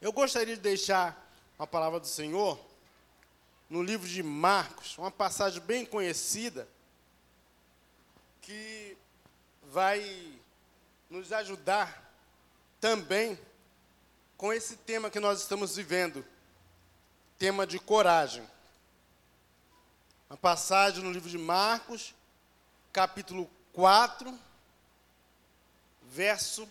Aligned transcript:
Eu 0.00 0.12
gostaria 0.12 0.54
de 0.54 0.60
deixar 0.60 1.26
a 1.58 1.66
palavra 1.66 1.98
do 1.98 2.06
Senhor 2.06 2.60
no 3.68 3.82
livro 3.82 4.06
de 4.06 4.22
Marcos, 4.22 4.96
uma 4.98 5.10
passagem 5.10 5.60
bem 5.62 5.86
conhecida 5.86 6.68
que 8.42 8.96
vai 9.64 10.38
nos 11.08 11.32
ajudar 11.32 12.12
também 12.78 13.38
com 14.36 14.52
esse 14.52 14.76
tema 14.76 15.10
que 15.10 15.18
nós 15.18 15.40
estamos 15.40 15.76
vivendo, 15.76 16.24
tema 17.38 17.66
de 17.66 17.78
coragem. 17.78 18.46
Uma 20.28 20.36
passagem 20.36 21.02
no 21.02 21.10
livro 21.10 21.30
de 21.30 21.38
Marcos, 21.38 22.14
capítulo 22.92 23.50
4, 23.72 24.38
verso 26.02 26.68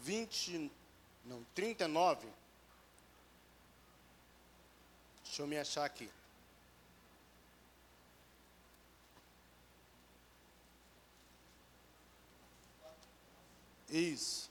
20, 0.00 0.72
não, 1.24 1.44
39. 1.54 2.26
Deixa 5.24 5.42
eu 5.42 5.46
me 5.46 5.56
achar 5.56 5.84
aqui. 5.84 6.10
Isso. 13.88 14.50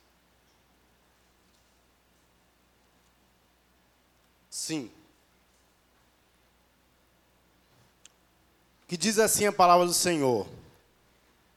Sim. 4.50 4.92
Que 8.88 8.96
diz 8.96 9.18
assim 9.18 9.46
a 9.48 9.52
palavra 9.52 9.86
do 9.86 9.94
Senhor: 9.94 10.48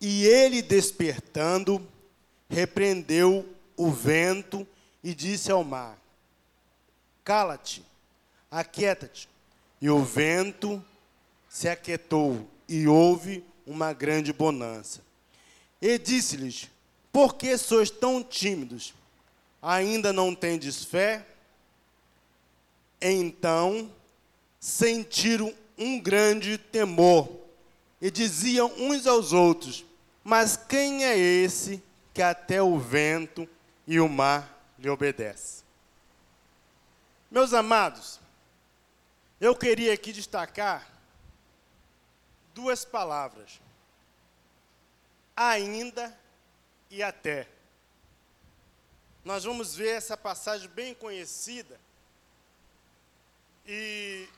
E 0.01 0.25
ele 0.25 0.63
despertando, 0.63 1.87
repreendeu 2.49 3.47
o 3.77 3.91
vento 3.91 4.67
e 5.05 5.15
disse 5.15 5.53
ao 5.53 5.63
mar: 5.63 5.99
Cala-te, 7.23 7.85
aquieta-te. 8.51 9.29
E 9.81 9.91
o 9.91 10.03
vento 10.03 10.83
se 11.47 11.69
aquietou 11.69 12.49
e 12.67 12.89
houve 12.89 13.45
uma 13.67 13.93
grande 13.93 14.33
bonança. 14.33 15.03
E 15.81 15.99
disse-lhes: 15.99 16.71
Por 17.13 17.35
que 17.35 17.57
sois 17.59 17.91
tão 17.91 18.25
tímidos? 18.25 18.95
Ainda 19.61 20.11
não 20.13 20.35
tendes 20.35 20.83
fé? 20.83 21.27
Então 23.01 23.93
sentiram 24.59 25.53
um 25.77 26.01
grande 26.01 26.57
temor 26.57 27.31
e 28.01 28.11
diziam 28.11 28.73
uns 28.79 29.07
aos 29.07 29.35
outros: 29.35 29.85
Mas 30.23 30.57
quem 30.57 31.05
é 31.05 31.19
esse 31.19 31.83
que 32.15 32.23
até 32.23 32.63
o 32.63 32.79
vento 32.79 33.47
e 33.87 34.01
o 34.01 34.09
mar 34.09 34.54
lhe 34.79 34.89
obedecem? 34.89 35.65
Meus 37.31 37.53
amados, 37.53 38.21
eu 39.41 39.55
queria 39.57 39.93
aqui 39.93 40.13
destacar 40.13 40.89
duas 42.55 42.85
palavras: 42.85 43.61
ainda 45.37 46.17
e 46.91 47.03
até. 47.03 47.49
Nós 49.25 49.45
vamos 49.45 49.75
ver 49.75 49.95
essa 49.95 50.17
passagem 50.17 50.69
bem 50.69 50.95
conhecida 50.95 51.81
e 53.67 54.29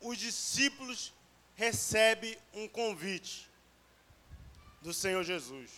os 0.00 0.18
discípulos 0.18 1.12
recebem 1.54 2.36
um 2.52 2.68
convite 2.68 3.50
do 4.80 4.92
Senhor 4.92 5.22
Jesus. 5.24 5.70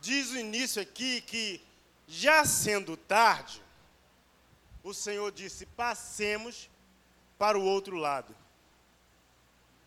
Diz 0.00 0.30
o 0.30 0.38
início 0.38 0.80
aqui 0.80 1.20
que, 1.20 1.60
já 2.06 2.44
sendo 2.44 2.96
tarde, 2.96 3.62
o 4.82 4.94
Senhor 4.94 5.32
disse: 5.32 5.66
passemos 5.66 6.70
para 7.38 7.58
o 7.58 7.64
outro 7.64 7.96
lado. 7.96 8.34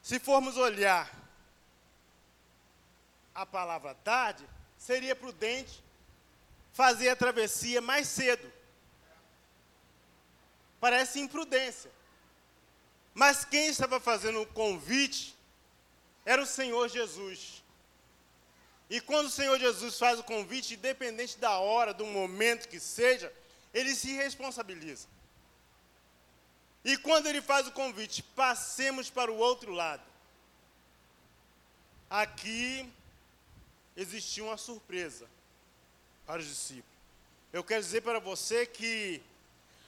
Se 0.02 0.20
formos 0.20 0.58
olhar 0.58 1.10
a 3.34 3.46
palavra 3.46 3.94
tarde, 3.96 4.48
seria 4.78 5.16
prudente 5.16 5.84
fazer 6.74 7.10
a 7.10 7.16
travessia 7.16 7.82
mais 7.82 8.08
cedo. 8.08 8.52
Parece 10.80 11.20
imprudência. 11.20 11.92
Mas 13.14 13.44
quem 13.44 13.68
estava 13.68 14.00
fazendo 14.00 14.42
o 14.42 14.48
convite 14.48 15.38
era 16.26 16.42
o 16.42 16.46
Senhor 16.46 16.88
Jesus. 16.88 17.59
E 18.90 19.00
quando 19.00 19.28
o 19.28 19.32
Senhor 19.32 19.60
Jesus 19.60 20.00
faz 20.00 20.20
o 20.20 20.24
convite, 20.24 20.74
independente 20.74 21.38
da 21.38 21.60
hora, 21.60 21.94
do 21.94 22.06
momento 22.06 22.68
que 22.68 22.80
seja, 22.80 23.32
ele 23.74 23.94
se 23.94 24.14
responsabiliza. 24.14 25.08
E 26.84 26.98
quando 26.98 27.28
ele 27.28 27.42
faz 27.42 27.68
o 27.68 27.72
convite, 27.72 28.24
passemos 28.24 29.10
para 29.10 29.32
o 29.32 29.38
outro 29.38 29.72
lado. 29.72 30.02
Aqui 32.10 32.92
existia 33.96 34.44
uma 34.44 34.58
surpresa 34.58 35.28
para 36.26 36.42
os 36.42 36.48
discípulos. 36.48 36.98
Eu 37.54 37.64
quero 37.64 37.84
dizer 37.84 38.02
para 38.02 38.20
você 38.20 38.66
que 38.66 39.22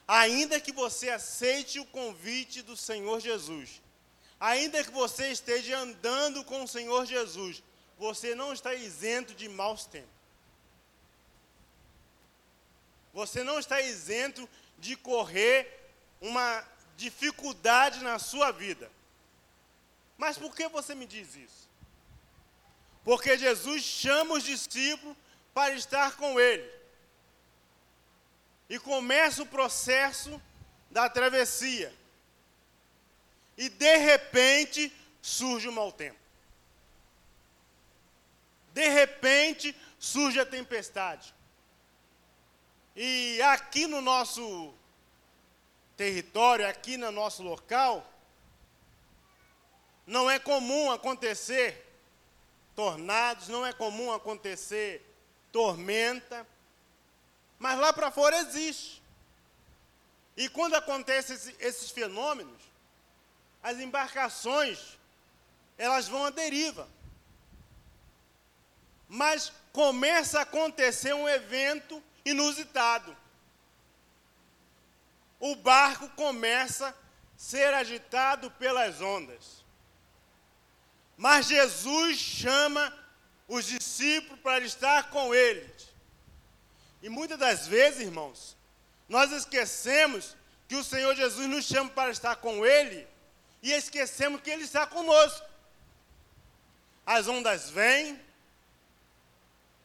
ainda 0.07 0.59
que 0.59 0.71
você 0.71 1.09
aceite 1.09 1.79
o 1.79 1.85
convite 1.85 2.61
do 2.61 2.77
Senhor 2.77 3.19
Jesus, 3.19 3.81
ainda 4.39 4.83
que 4.83 4.91
você 4.91 5.31
esteja 5.31 5.79
andando 5.79 6.43
com 6.43 6.63
o 6.63 6.67
Senhor 6.67 7.05
Jesus, 7.05 7.63
você 8.01 8.33
não 8.33 8.51
está 8.51 8.73
isento 8.73 9.35
de 9.35 9.47
maus 9.47 9.85
tempos. 9.85 10.09
Você 13.13 13.43
não 13.43 13.59
está 13.59 13.79
isento 13.79 14.49
de 14.79 14.95
correr 14.95 15.87
uma 16.19 16.67
dificuldade 16.97 18.03
na 18.03 18.17
sua 18.17 18.49
vida. 18.49 18.91
Mas 20.17 20.35
por 20.35 20.55
que 20.55 20.67
você 20.67 20.95
me 20.95 21.05
diz 21.05 21.35
isso? 21.35 21.69
Porque 23.03 23.37
Jesus 23.37 23.83
chama 23.83 24.33
os 24.33 24.43
discípulos 24.43 25.15
para 25.53 25.75
estar 25.75 26.17
com 26.17 26.39
Ele 26.39 26.67
e 28.67 28.79
começa 28.79 29.43
o 29.43 29.47
processo 29.47 30.41
da 30.89 31.07
travessia. 31.07 31.93
E 33.55 33.69
de 33.69 33.97
repente 33.97 34.91
surge 35.21 35.67
o 35.67 35.71
mau 35.71 35.91
tempo. 35.91 36.20
De 38.73 38.87
repente 38.87 39.75
surge 39.99 40.39
a 40.39 40.45
tempestade. 40.45 41.33
E 42.95 43.41
aqui 43.43 43.87
no 43.87 44.01
nosso 44.01 44.73
território, 45.95 46.67
aqui 46.67 46.97
no 46.97 47.11
nosso 47.11 47.43
local, 47.43 48.11
não 50.05 50.29
é 50.29 50.39
comum 50.39 50.91
acontecer 50.91 51.87
tornados, 52.75 53.47
não 53.47 53.65
é 53.65 53.71
comum 53.71 54.11
acontecer 54.11 55.05
tormenta, 55.51 56.47
mas 57.59 57.77
lá 57.79 57.93
para 57.93 58.11
fora 58.11 58.37
existe. 58.37 59.01
E 60.35 60.49
quando 60.49 60.75
acontecem 60.75 61.35
esse, 61.35 61.55
esses 61.59 61.91
fenômenos, 61.91 62.61
as 63.61 63.77
embarcações, 63.77 64.97
elas 65.77 66.07
vão 66.07 66.25
à 66.25 66.29
deriva. 66.29 66.87
Mas 69.13 69.51
começa 69.73 70.39
a 70.39 70.43
acontecer 70.43 71.13
um 71.13 71.27
evento 71.27 72.01
inusitado. 72.23 73.13
O 75.37 75.53
barco 75.53 76.07
começa 76.11 76.87
a 76.87 76.93
ser 77.35 77.73
agitado 77.73 78.49
pelas 78.51 79.01
ondas. 79.01 79.65
Mas 81.17 81.47
Jesus 81.47 82.17
chama 82.17 82.97
os 83.49 83.65
discípulos 83.65 84.39
para 84.39 84.63
estar 84.63 85.09
com 85.09 85.35
eles. 85.35 85.89
E 87.01 87.09
muitas 87.09 87.37
das 87.37 87.67
vezes, 87.67 87.99
irmãos, 87.99 88.55
nós 89.09 89.29
esquecemos 89.33 90.37
que 90.69 90.75
o 90.77 90.85
Senhor 90.85 91.13
Jesus 91.17 91.49
nos 91.49 91.65
chama 91.65 91.89
para 91.89 92.11
estar 92.11 92.37
com 92.37 92.65
Ele 92.65 93.05
e 93.61 93.73
esquecemos 93.73 94.39
que 94.39 94.49
Ele 94.49 94.63
está 94.63 94.87
conosco. 94.87 95.45
As 97.05 97.27
ondas 97.27 97.69
vêm, 97.69 98.17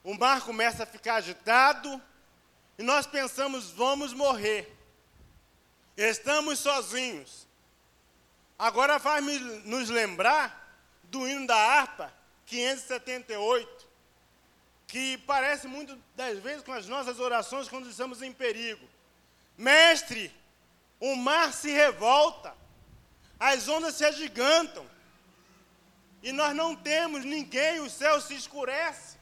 o 0.06 0.14
mar 0.14 0.40
começa 0.42 0.84
a 0.84 0.86
ficar 0.86 1.16
agitado 1.16 2.00
e 2.78 2.82
nós 2.84 3.08
pensamos, 3.08 3.72
vamos 3.72 4.12
morrer. 4.12 4.72
Estamos 5.96 6.60
sozinhos. 6.60 7.44
Agora 8.56 9.00
vai 9.00 9.20
nos 9.20 9.90
lembrar 9.90 10.78
do 11.02 11.26
hino 11.26 11.44
da 11.44 11.56
harpa 11.56 12.14
578 12.46 13.84
que 14.86 15.18
parece 15.26 15.66
muito 15.66 15.98
das 16.14 16.38
vezes 16.38 16.62
com 16.62 16.72
as 16.72 16.86
nossas 16.86 17.18
orações 17.18 17.68
quando 17.68 17.90
estamos 17.90 18.22
em 18.22 18.32
perigo. 18.32 18.88
Mestre, 19.58 20.32
o 21.00 21.16
mar 21.16 21.52
se 21.52 21.72
revolta, 21.72 22.54
as 23.40 23.66
ondas 23.66 23.96
se 23.96 24.04
agigantam, 24.04 24.86
e 26.22 26.30
nós 26.30 26.54
não 26.54 26.76
temos 26.76 27.24
ninguém, 27.24 27.80
o 27.80 27.90
céu 27.90 28.20
se 28.20 28.36
escurece, 28.36 29.15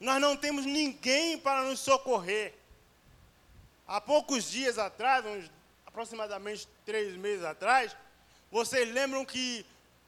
nós 0.00 0.18
não 0.18 0.34
temos 0.34 0.64
ninguém 0.64 1.38
para 1.38 1.62
nos 1.64 1.78
socorrer. 1.78 2.54
há 3.86 4.00
poucos 4.00 4.50
dias 4.50 4.78
atrás, 4.78 5.24
uns 5.26 5.50
aproximadamente 5.86 6.66
três 6.86 7.14
meses 7.16 7.44
atrás, 7.44 7.94
vocês 8.50 8.90
lembram 8.90 9.24
que 9.24 9.66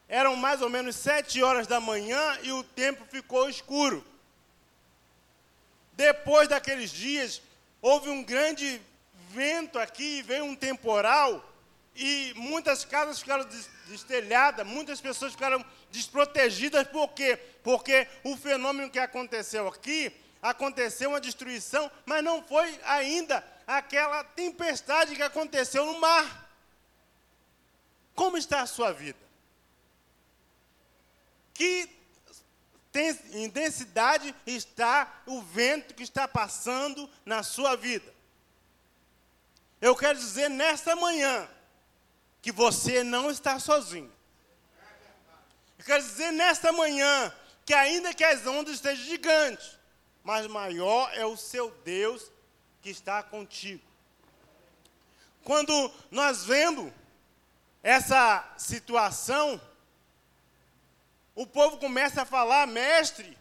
eram 0.08 0.34
mais 0.34 0.62
ou 0.62 0.70
menos 0.70 0.96
sete 0.96 1.42
horas 1.42 1.66
da 1.66 1.78
manhã 1.78 2.38
e 2.42 2.52
o 2.52 2.62
tempo 2.62 3.04
ficou 3.04 3.48
escuro. 3.50 4.04
Depois 5.92 6.48
daqueles 6.48 6.90
dias, 6.90 7.42
houve 7.80 8.08
um 8.08 8.22
grande 8.22 8.80
vento 9.28 9.78
aqui, 9.78 10.22
veio 10.22 10.44
um 10.44 10.56
temporal 10.56 11.51
e 11.94 12.32
muitas 12.36 12.84
casas 12.84 13.20
ficaram 13.20 13.46
destelhadas, 13.86 14.66
muitas 14.66 15.00
pessoas 15.00 15.32
ficaram 15.32 15.64
desprotegidas. 15.90 16.86
Por 16.88 17.12
quê? 17.12 17.36
Porque 17.62 18.08
o 18.24 18.36
fenômeno 18.36 18.90
que 18.90 18.98
aconteceu 18.98 19.68
aqui, 19.68 20.12
aconteceu 20.40 21.10
uma 21.10 21.20
destruição, 21.20 21.90
mas 22.06 22.24
não 22.24 22.42
foi 22.42 22.80
ainda 22.84 23.44
aquela 23.66 24.24
tempestade 24.24 25.14
que 25.14 25.22
aconteceu 25.22 25.84
no 25.84 26.00
mar. 26.00 26.50
Como 28.14 28.36
está 28.36 28.62
a 28.62 28.66
sua 28.66 28.92
vida? 28.92 29.18
Que 31.54 31.88
intensidade 33.34 34.34
está 34.46 35.22
o 35.26 35.40
vento 35.40 35.94
que 35.94 36.02
está 36.02 36.26
passando 36.26 37.08
na 37.24 37.42
sua 37.42 37.76
vida? 37.76 38.12
Eu 39.80 39.94
quero 39.96 40.18
dizer 40.18 40.48
nesta 40.48 40.94
manhã 40.96 41.48
que 42.42 42.50
você 42.50 43.04
não 43.04 43.30
está 43.30 43.58
sozinho. 43.60 44.12
Eu 45.78 45.84
quero 45.84 46.02
dizer 46.02 46.32
nesta 46.32 46.72
manhã 46.72 47.32
que 47.64 47.72
ainda 47.72 48.12
que 48.12 48.24
as 48.24 48.44
ondas 48.46 48.74
estejam 48.74 49.04
gigantes, 49.04 49.78
mas 50.24 50.46
maior 50.48 51.10
é 51.14 51.24
o 51.24 51.36
seu 51.36 51.70
Deus 51.84 52.30
que 52.82 52.90
está 52.90 53.22
contigo. 53.22 53.82
Quando 55.44 55.72
nós 56.10 56.44
vemos 56.44 56.92
essa 57.82 58.52
situação, 58.58 59.60
o 61.34 61.46
povo 61.46 61.78
começa 61.78 62.22
a 62.22 62.26
falar, 62.26 62.66
mestre, 62.66 63.38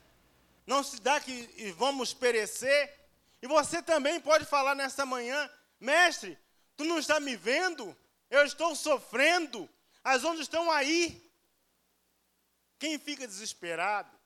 não 0.66 0.84
se 0.84 1.02
dá 1.02 1.20
que 1.20 1.74
vamos 1.78 2.14
perecer. 2.14 3.00
E 3.42 3.48
você 3.48 3.82
também 3.82 4.20
pode 4.20 4.46
falar 4.46 4.76
nesta 4.76 5.06
manhã, 5.06 5.50
mestre, 5.80 6.38
tu 6.78 6.84
não 6.84 7.00
está 7.00 7.20
me 7.20 7.36
vendo? 7.36 7.96
Eu 8.32 8.46
estou 8.46 8.74
sofrendo, 8.78 9.70
as 10.02 10.24
ondas 10.24 10.42
estão 10.42 10.72
aí. 10.72 11.30
Quem 12.80 12.98
fica 12.98 13.28
desesperado, 13.28 14.18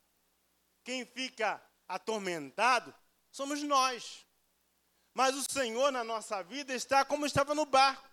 quem 0.84 1.04
fica 1.06 1.60
atormentado, 1.88 2.94
somos 3.31 3.63
nós. 3.63 4.24
Mas 5.12 5.36
o 5.36 5.44
Senhor 5.52 5.92
na 5.92 6.04
nossa 6.04 6.44
vida 6.44 6.72
está 6.74 7.04
como 7.04 7.25
estava 7.25 7.56
no 7.56 7.66
barco, 7.66 8.07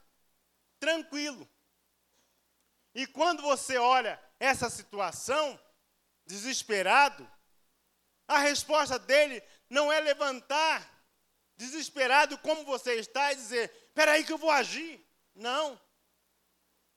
tranquilo. 0.81 1.47
E 2.95 3.07
quando 3.07 3.43
você 3.43 3.77
olha 3.77 4.19
essa 4.41 4.71
situação, 4.71 5.61
desesperado, 6.25 7.31
a 8.27 8.39
resposta 8.39 8.99
dele 8.99 9.43
não 9.69 9.93
é 9.93 10.01
levantar, 10.01 10.91
desesperado 11.55 12.39
como 12.39 12.65
você 12.65 12.95
está, 12.95 13.33
e 13.33 13.37
dizer: 13.37 13.71
espera 13.89 14.13
aí 14.13 14.25
que 14.25 14.33
eu 14.33 14.39
vou 14.39 14.51
agir. 14.51 15.07
Não. 15.35 15.81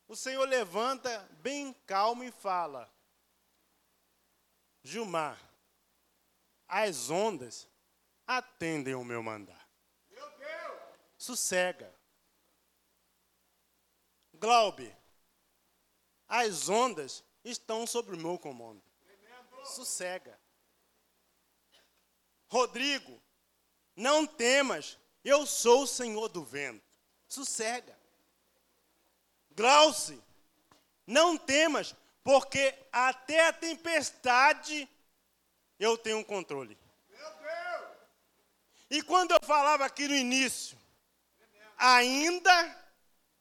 O 0.07 0.15
Senhor 0.15 0.47
levanta 0.47 1.19
bem 1.41 1.73
calmo 1.85 2.23
e 2.23 2.31
fala: 2.31 2.91
Gilmar, 4.83 5.39
as 6.67 7.09
ondas 7.09 7.67
atendem 8.27 8.95
o 8.95 9.03
meu 9.03 9.23
mandar. 9.23 9.67
Meu 10.09 10.29
Deus! 10.37 10.81
Sossega. 11.17 11.93
Glaube, 14.33 14.95
as 16.27 16.69
ondas 16.69 17.23
estão 17.43 17.87
sobre 17.87 18.15
o 18.15 18.19
meu 18.19 18.37
comando. 18.37 18.83
Sossega. 19.63 20.39
Rodrigo, 22.47 23.19
não 23.95 24.27
temas, 24.27 24.99
eu 25.23 25.45
sou 25.47 25.83
o 25.83 25.87
Senhor 25.87 26.29
do 26.29 26.43
vento. 26.43 26.85
Sossega. 27.27 27.97
Glauce, 29.55 30.21
não 31.07 31.37
temas, 31.37 31.95
porque 32.23 32.73
até 32.91 33.47
a 33.47 33.53
tempestade 33.53 34.87
eu 35.79 35.97
tenho 35.97 36.17
um 36.17 36.23
controle. 36.23 36.77
E 38.89 39.01
quando 39.01 39.31
eu 39.31 39.39
falava 39.43 39.85
aqui 39.85 40.07
no 40.07 40.15
início, 40.15 40.77
ainda 41.77 42.85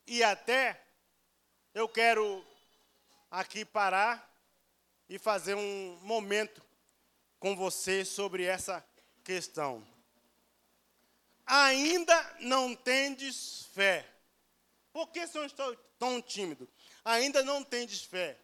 e 0.07 0.23
até, 0.23 0.81
eu 1.75 1.89
quero 1.89 2.45
aqui 3.31 3.65
parar 3.65 4.31
e 5.09 5.19
fazer 5.19 5.55
um 5.55 5.99
momento 6.03 6.63
com 7.39 7.57
você 7.57 8.05
sobre 8.05 8.45
essa 8.45 8.85
questão. 9.23 9.87
Ainda 11.47 12.37
não 12.41 12.75
tendes 12.75 13.67
fé. 13.75 14.14
Por 14.95 15.09
que 15.09 15.27
são 15.27 15.45
tão 15.99 16.23
tímido? 16.23 16.69
Ainda 17.05 17.43
não 17.43 17.65
tendes 17.65 18.05
fé. 18.05 18.39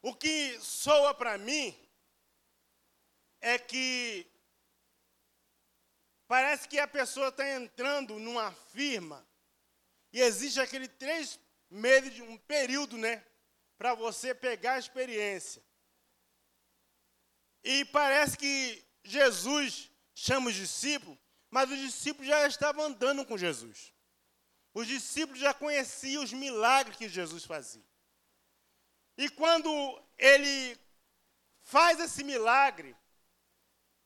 O 0.00 0.14
que 0.14 0.56
soa 0.60 1.12
para 1.12 1.36
mim 1.36 1.76
é 3.40 3.58
que 3.58 4.24
parece 6.28 6.68
que 6.68 6.78
a 6.78 6.86
pessoa 6.86 7.26
está 7.30 7.44
entrando 7.56 8.20
numa 8.20 8.52
firma 8.52 9.26
e 10.12 10.20
existe 10.20 10.60
aquele 10.60 10.86
três 10.86 11.40
meses 11.68 12.20
um 12.20 12.38
período, 12.38 12.96
né, 12.96 13.26
para 13.76 13.94
você 13.94 14.32
pegar 14.32 14.74
a 14.74 14.78
experiência. 14.78 15.60
E 17.64 17.84
parece 17.86 18.38
que 18.38 18.84
Jesus 19.02 19.90
chama 20.14 20.50
os 20.50 20.54
discípulos, 20.54 21.18
mas 21.50 21.68
os 21.68 21.78
discípulos 21.80 22.28
já 22.28 22.46
estavam 22.46 22.84
andando 22.84 23.26
com 23.26 23.36
Jesus. 23.36 23.92
Os 24.74 24.86
discípulos 24.86 25.38
já 25.38 25.52
conheciam 25.52 26.22
os 26.22 26.32
milagres 26.32 26.96
que 26.96 27.08
Jesus 27.08 27.44
fazia. 27.44 27.84
E 29.16 29.28
quando 29.28 30.02
ele 30.16 30.78
faz 31.60 32.00
esse 32.00 32.24
milagre, 32.24 32.96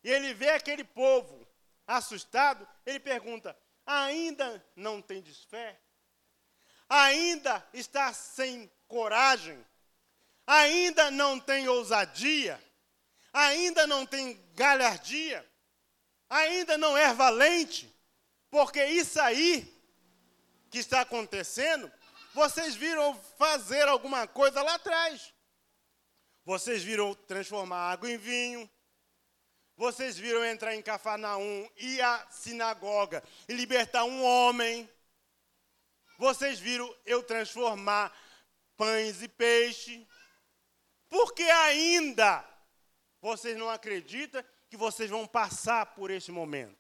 e 0.03 0.11
ele 0.11 0.35
vê 0.35 0.51
aquele 0.51 0.85
povo 0.85 1.47
assustado, 1.87 2.67
ele 2.85 2.99
pergunta: 2.99 3.57
ainda 3.85 4.65
não 4.75 5.01
tem 5.01 5.23
fé? 5.49 5.81
Ainda 6.89 7.67
está 7.73 8.13
sem 8.13 8.71
coragem? 8.87 9.65
Ainda 10.47 11.11
não 11.11 11.41
tem 11.41 11.69
ousadia? 11.69 12.63
Ainda 13.33 13.87
não 13.87 14.07
tem 14.07 14.41
galhardia? 14.55 15.49
Ainda 16.29 16.79
não 16.79 16.97
é 16.97 17.13
valente? 17.13 17.93
Porque 18.49 18.85
isso 18.85 19.21
aí 19.21 19.76
que 20.77 20.81
está 20.81 21.01
acontecendo, 21.01 21.91
vocês 22.35 22.75
viram 22.75 23.19
fazer 23.39 23.89
alguma 23.89 24.27
coisa 24.27 24.61
lá 24.61 24.75
atrás. 24.75 25.33
Vocês 26.45 26.85
viram 26.85 27.15
transformar 27.15 27.93
água 27.93 28.11
em 28.11 28.19
vinho, 28.19 28.71
vocês 29.75 30.19
viram 30.19 30.45
entrar 30.45 30.75
em 30.75 30.83
Cafarnaum, 30.83 31.67
ir 31.79 32.03
à 32.03 32.27
sinagoga 32.31 33.25
e 33.49 33.55
libertar 33.55 34.05
um 34.05 34.23
homem. 34.23 34.87
Vocês 36.19 36.59
viram 36.59 36.95
eu 37.07 37.23
transformar 37.23 38.15
pães 38.77 39.23
e 39.23 39.29
peixe. 39.29 40.07
Porque 41.09 41.43
ainda 41.43 42.45
vocês 43.23 43.57
não 43.57 43.71
acreditam 43.71 44.45
que 44.69 44.77
vocês 44.77 45.09
vão 45.09 45.27
passar 45.27 45.87
por 45.95 46.11
este 46.11 46.31
momento. 46.31 46.77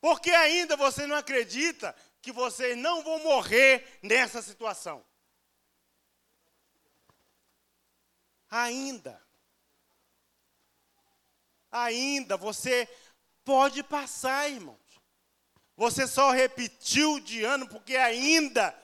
Porque 0.00 0.30
ainda 0.30 0.76
vocês 0.76 1.08
não 1.08 1.16
acreditam 1.16 1.92
que 2.28 2.32
vocês 2.32 2.76
não 2.76 3.02
vão 3.02 3.18
morrer 3.20 3.98
nessa 4.02 4.42
situação. 4.42 5.04
Ainda 8.50 9.28
ainda, 11.70 12.36
você 12.36 12.88
pode 13.44 13.82
passar, 13.82 14.50
irmãos. 14.50 14.78
Você 15.76 16.06
só 16.06 16.30
repetiu 16.30 17.20
de 17.20 17.44
ano 17.44 17.68
porque 17.68 17.96
ainda 17.96 18.74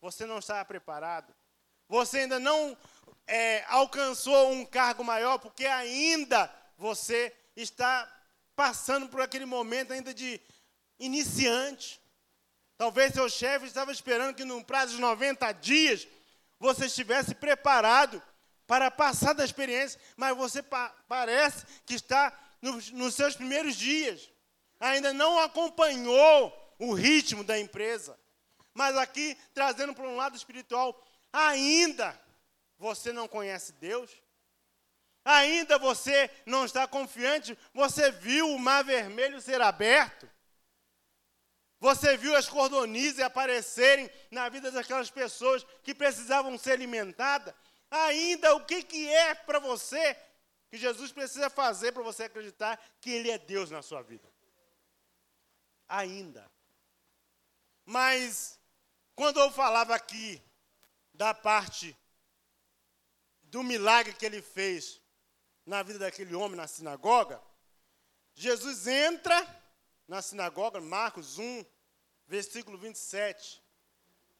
você 0.00 0.26
não 0.26 0.38
estava 0.38 0.64
preparado. 0.64 1.34
Você 1.88 2.20
ainda 2.20 2.38
não 2.38 2.76
é, 3.26 3.64
alcançou 3.68 4.52
um 4.52 4.64
cargo 4.66 5.02
maior 5.02 5.38
porque 5.38 5.66
ainda 5.66 6.52
você 6.76 7.34
está 7.56 8.10
passando 8.54 9.08
por 9.08 9.20
aquele 9.20 9.46
momento 9.46 9.92
ainda 9.92 10.12
de 10.12 10.40
iniciante. 10.98 12.00
Talvez 12.76 13.12
seu 13.12 13.28
chefe 13.28 13.66
estava 13.66 13.92
esperando 13.92 14.34
que, 14.34 14.44
num 14.44 14.62
prazo 14.62 14.94
de 14.96 15.00
90 15.00 15.52
dias, 15.52 16.06
você 16.58 16.86
estivesse 16.86 17.34
preparado 17.34 18.22
para 18.66 18.90
passar 18.90 19.32
da 19.32 19.44
experiência, 19.44 20.00
mas 20.16 20.36
você 20.36 20.62
pa 20.62 20.88
parece 21.06 21.66
que 21.86 21.94
está 21.94 22.32
nos, 22.60 22.90
nos 22.90 23.14
seus 23.14 23.36
primeiros 23.36 23.76
dias, 23.76 24.30
ainda 24.80 25.12
não 25.12 25.38
acompanhou 25.38 26.52
o 26.78 26.94
ritmo 26.94 27.44
da 27.44 27.58
empresa. 27.58 28.18
Mas 28.72 28.96
aqui, 28.96 29.36
trazendo 29.52 29.94
para 29.94 30.08
um 30.08 30.16
lado 30.16 30.36
espiritual, 30.36 31.00
ainda 31.32 32.18
você 32.78 33.12
não 33.12 33.28
conhece 33.28 33.72
Deus? 33.72 34.10
Ainda 35.24 35.78
você 35.78 36.30
não 36.44 36.64
está 36.64 36.86
confiante? 36.86 37.56
Você 37.72 38.10
viu 38.10 38.50
o 38.50 38.58
mar 38.58 38.84
vermelho 38.84 39.40
ser 39.40 39.60
aberto? 39.62 40.28
Você 41.84 42.16
viu 42.16 42.34
as 42.34 42.48
cordonizes 42.48 43.20
aparecerem 43.20 44.10
na 44.30 44.48
vida 44.48 44.70
daquelas 44.70 45.10
pessoas 45.10 45.66
que 45.82 45.94
precisavam 45.94 46.56
ser 46.56 46.72
alimentadas? 46.72 47.54
Ainda 47.90 48.54
o 48.54 48.64
que, 48.64 48.82
que 48.82 49.06
é 49.06 49.34
para 49.34 49.58
você 49.58 50.16
que 50.70 50.78
Jesus 50.78 51.12
precisa 51.12 51.50
fazer 51.50 51.92
para 51.92 52.02
você 52.02 52.22
acreditar 52.22 52.82
que 53.02 53.10
Ele 53.10 53.30
é 53.30 53.36
Deus 53.36 53.70
na 53.70 53.82
sua 53.82 54.00
vida? 54.00 54.26
Ainda. 55.86 56.50
Mas, 57.84 58.58
quando 59.14 59.38
eu 59.38 59.50
falava 59.50 59.94
aqui 59.94 60.42
da 61.12 61.34
parte 61.34 61.94
do 63.42 63.62
milagre 63.62 64.14
que 64.14 64.24
ele 64.24 64.40
fez 64.40 65.02
na 65.66 65.82
vida 65.82 65.98
daquele 65.98 66.34
homem 66.34 66.56
na 66.56 66.66
sinagoga, 66.66 67.42
Jesus 68.34 68.86
entra 68.86 69.36
na 70.08 70.22
sinagoga, 70.22 70.80
Marcos 70.80 71.38
1, 71.38 71.73
versículo 72.26 72.78
27. 72.78 73.62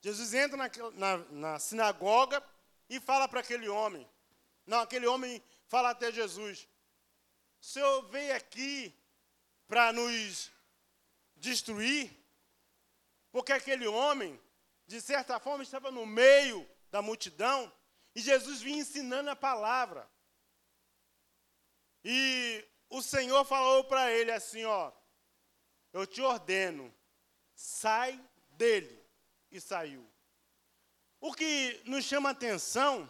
Jesus 0.00 0.34
entra 0.34 0.56
na, 0.56 0.70
na, 0.92 1.18
na 1.30 1.58
sinagoga 1.58 2.42
e 2.88 3.00
fala 3.00 3.26
para 3.26 3.40
aquele 3.40 3.68
homem. 3.68 4.08
Não, 4.66 4.80
aquele 4.80 5.06
homem 5.06 5.42
fala 5.66 5.90
até 5.90 6.12
Jesus: 6.12 6.68
O 7.60 7.64
senhor 7.64 8.02
veio 8.08 8.34
aqui 8.36 8.94
para 9.66 9.92
nos 9.92 10.50
destruir? 11.36 12.10
Porque 13.32 13.52
aquele 13.52 13.86
homem, 13.86 14.40
de 14.86 15.00
certa 15.00 15.40
forma, 15.40 15.62
estava 15.62 15.90
no 15.90 16.06
meio 16.06 16.68
da 16.90 17.02
multidão 17.02 17.72
e 18.14 18.20
Jesus 18.20 18.60
vinha 18.60 18.78
ensinando 18.78 19.30
a 19.30 19.36
palavra. 19.36 20.08
E 22.04 22.64
o 22.88 23.02
Senhor 23.02 23.44
falou 23.44 23.84
para 23.84 24.12
ele 24.12 24.30
assim: 24.30 24.64
Ó, 24.64 24.92
eu 25.92 26.06
te 26.06 26.20
ordeno, 26.20 26.94
sai 27.54 28.20
dele. 28.50 29.02
E 29.50 29.60
saiu. 29.60 30.04
O 31.20 31.32
que 31.32 31.80
nos 31.84 32.04
chama 32.04 32.30
atenção 32.30 33.08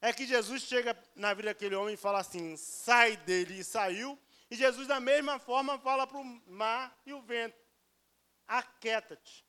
é 0.00 0.12
que 0.12 0.26
Jesus 0.26 0.62
chega 0.62 0.96
na 1.14 1.32
vida 1.34 1.48
daquele 1.48 1.74
homem 1.74 1.94
e 1.94 1.96
fala 1.96 2.20
assim: 2.20 2.56
sai 2.56 3.16
dele 3.16 3.60
e 3.60 3.64
saiu. 3.64 4.18
E 4.50 4.56
Jesus, 4.56 4.86
da 4.86 4.98
mesma 4.98 5.38
forma, 5.38 5.78
fala 5.78 6.06
para 6.06 6.18
o 6.18 6.24
mar 6.24 7.00
e 7.06 7.12
o 7.12 7.22
vento: 7.22 7.56
aquieta-te, 8.46 9.44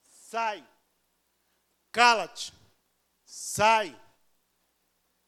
sai, 0.00 0.66
cala-te, 1.90 2.52
sai. 3.24 3.98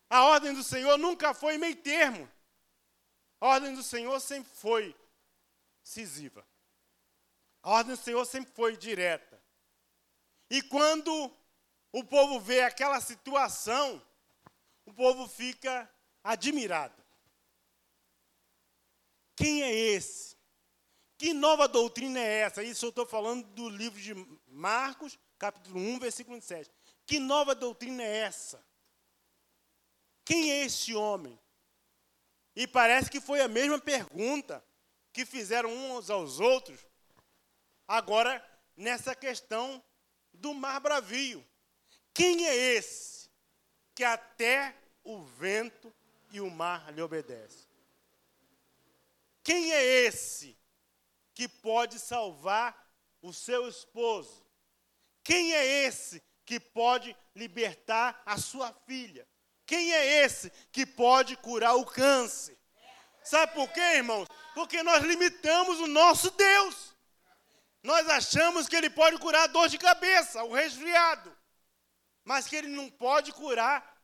A 0.09 0.25
ordem 0.25 0.55
do 0.55 0.63
Senhor 0.63 0.97
nunca 0.97 1.35
foi 1.35 1.59
meio 1.59 1.77
termo. 1.77 2.31
A 3.41 3.49
ordem 3.49 3.75
do 3.75 3.83
Senhor 3.83 4.19
sempre 4.21 4.53
foi 4.55 4.97
decisiva. 5.83 6.47
A 7.65 7.71
ordem 7.71 7.97
do 7.97 8.01
Senhor 8.01 8.23
sempre 8.27 8.53
foi 8.53 8.77
direta. 8.77 9.43
E 10.51 10.61
quando 10.61 11.35
o 11.91 12.05
povo 12.05 12.39
vê 12.39 12.61
aquela 12.61 13.01
situação, 13.01 14.07
o 14.85 14.93
povo 14.93 15.27
fica 15.27 15.91
admirado. 16.23 17.03
Quem 19.35 19.63
é 19.63 19.73
esse? 19.73 20.37
Que 21.17 21.33
nova 21.33 21.67
doutrina 21.67 22.21
é 22.21 22.41
essa? 22.41 22.63
Isso 22.63 22.85
eu 22.85 22.91
estou 22.91 23.07
falando 23.07 23.47
do 23.55 23.71
livro 23.71 23.99
de 23.99 24.13
Marcos, 24.47 25.19
capítulo 25.39 25.81
1, 25.81 26.01
versículo 26.01 26.37
27. 26.37 26.71
Que 27.07 27.19
nova 27.19 27.55
doutrina 27.55 28.03
é 28.03 28.17
essa? 28.19 28.63
Quem 30.23 30.53
é 30.53 30.67
esse 30.67 30.95
homem? 30.95 31.41
E 32.55 32.67
parece 32.67 33.11
que 33.11 33.23
foi 33.23 33.41
a 33.41 33.49
mesma 33.49 33.79
pergunta 33.79 34.63
que 35.15 35.25
fizeram 35.25 35.71
uns 35.73 36.11
aos 36.11 36.41
outros 36.41 36.85
Agora, 37.87 38.45
nessa 38.77 39.15
questão 39.15 39.83
do 40.35 40.53
mar 40.53 40.81
bravio. 40.81 41.45
Quem 42.13 42.47
é 42.47 42.55
esse 42.55 43.31
que 43.95 44.05
até 44.05 44.75
o 45.03 45.23
vento 45.23 45.95
e 46.31 46.41
o 46.41 46.51
mar 46.51 46.93
lhe 46.93 47.01
obedecem? 47.01 47.69
Quem 49.43 49.73
é 49.73 49.83
esse 49.83 50.57
que 51.35 51.49
pode 51.49 51.99
salvar 51.99 52.89
o 53.21 53.33
seu 53.33 53.69
esposo? 53.69 54.45
Quem 55.23 55.55
é 55.55 55.65
esse 55.87 56.23
que 56.45 56.59
pode 56.61 57.17
libertar 57.35 58.23
a 58.25 58.39
sua 58.39 58.73
filha? 58.87 59.27
Quem 59.67 59.93
é 59.93 60.25
esse 60.25 60.51
que 60.71 60.85
pode 60.85 61.37
curar 61.37 61.75
o 61.75 61.87
câncer? 61.87 62.57
Sabe 63.23 63.55
por 63.55 63.73
quê, 63.73 63.81
irmãos? 63.81 64.29
Porque 64.55 64.83
nós 64.83 65.03
limitamos 65.03 65.81
o 65.81 65.87
nosso 65.87 66.31
Deus. 66.31 66.94
Nós 67.85 68.09
achamos 68.09 68.67
que 68.67 68.75
ele 68.75 68.89
pode 68.89 69.19
curar 69.19 69.47
dor 69.47 69.69
de 69.69 69.77
cabeça, 69.77 70.43
o 70.43 70.55
resfriado, 70.55 71.37
mas 72.25 72.47
que 72.47 72.57
ele 72.57 72.69
não 72.69 72.89
pode 72.89 73.31
curar 73.31 74.03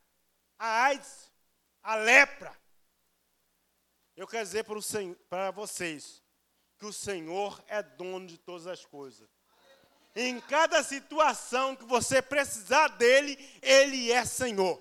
a 0.59 0.83
AIDS, 0.85 1.33
a 1.83 1.95
lepra. 1.95 2.55
Eu 4.15 4.27
quero 4.27 4.45
dizer 4.45 4.67
para 5.31 5.51
vocês 5.51 6.23
que 6.79 6.85
o 6.85 6.93
Senhor 6.93 7.65
é 7.67 7.83
dono 7.83 8.27
de 8.27 8.37
todas 8.37 8.67
as 8.67 8.85
coisas. 8.85 9.27
Em 10.15 10.39
cada 10.43 10.83
situação 10.83 11.75
que 11.75 11.87
você 11.87 12.21
precisar 12.21 12.89
dele, 12.89 13.39
ele 13.63 14.13
é 14.13 14.27
Senhor. 14.27 14.79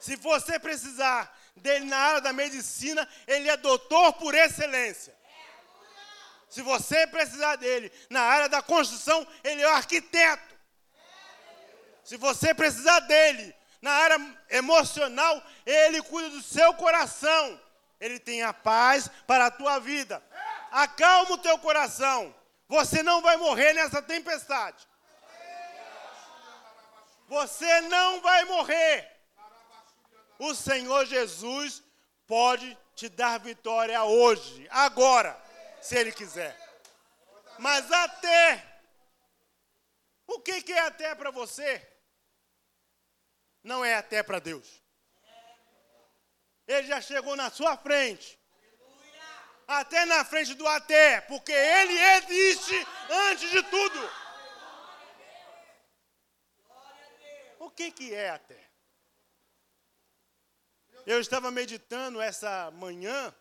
Se 0.00 0.16
você 0.16 0.58
precisar 0.58 1.32
dele 1.54 1.84
na 1.84 1.96
área 1.96 2.20
da 2.20 2.32
medicina, 2.32 3.08
ele 3.24 3.48
é 3.48 3.56
doutor 3.56 4.14
por 4.14 4.34
excelência. 4.34 5.19
Se 6.50 6.62
você 6.62 7.06
precisar 7.06 7.54
dele 7.56 7.92
na 8.10 8.22
área 8.22 8.48
da 8.48 8.60
construção, 8.60 9.24
ele 9.44 9.62
é 9.62 9.68
o 9.68 9.74
arquiteto. 9.74 10.58
Se 12.02 12.16
você 12.16 12.52
precisar 12.52 12.98
dele 13.00 13.54
na 13.80 13.92
área 13.92 14.36
emocional, 14.50 15.40
ele 15.64 16.02
cuida 16.02 16.28
do 16.30 16.42
seu 16.42 16.74
coração. 16.74 17.58
Ele 18.00 18.18
tem 18.18 18.42
a 18.42 18.52
paz 18.52 19.08
para 19.28 19.46
a 19.46 19.50
tua 19.50 19.78
vida. 19.78 20.20
Acalma 20.72 21.34
o 21.34 21.38
teu 21.38 21.56
coração. 21.60 22.34
Você 22.66 23.00
não 23.00 23.22
vai 23.22 23.36
morrer 23.36 23.72
nessa 23.74 24.02
tempestade. 24.02 24.88
Você 27.28 27.80
não 27.82 28.20
vai 28.20 28.44
morrer. 28.46 29.08
O 30.36 30.52
Senhor 30.52 31.06
Jesus 31.06 31.80
pode 32.26 32.76
te 32.96 33.08
dar 33.08 33.38
vitória 33.38 34.02
hoje, 34.02 34.66
agora 34.68 35.49
se 35.80 35.96
Ele 35.96 36.12
quiser. 36.12 36.56
Mas 37.58 37.90
até. 37.90 38.66
O 40.26 40.40
que, 40.40 40.62
que 40.62 40.72
é 40.72 40.80
até 40.80 41.14
para 41.14 41.30
você? 41.30 41.86
Não 43.62 43.84
é 43.84 43.94
até 43.94 44.22
para 44.22 44.38
Deus. 44.38 44.82
Ele 46.66 46.86
já 46.86 47.00
chegou 47.00 47.34
na 47.36 47.50
sua 47.50 47.76
frente. 47.76 48.38
Até 49.66 50.04
na 50.04 50.24
frente 50.24 50.54
do 50.54 50.66
até, 50.66 51.20
porque 51.22 51.52
Ele 51.52 51.96
existe 51.98 52.86
antes 53.08 53.50
de 53.50 53.62
tudo. 53.64 54.10
O 57.58 57.70
que, 57.70 57.90
que 57.92 58.14
é 58.14 58.30
até? 58.30 58.70
Eu 61.06 61.20
estava 61.20 61.50
meditando 61.50 62.20
essa 62.20 62.70
manhã 62.72 63.34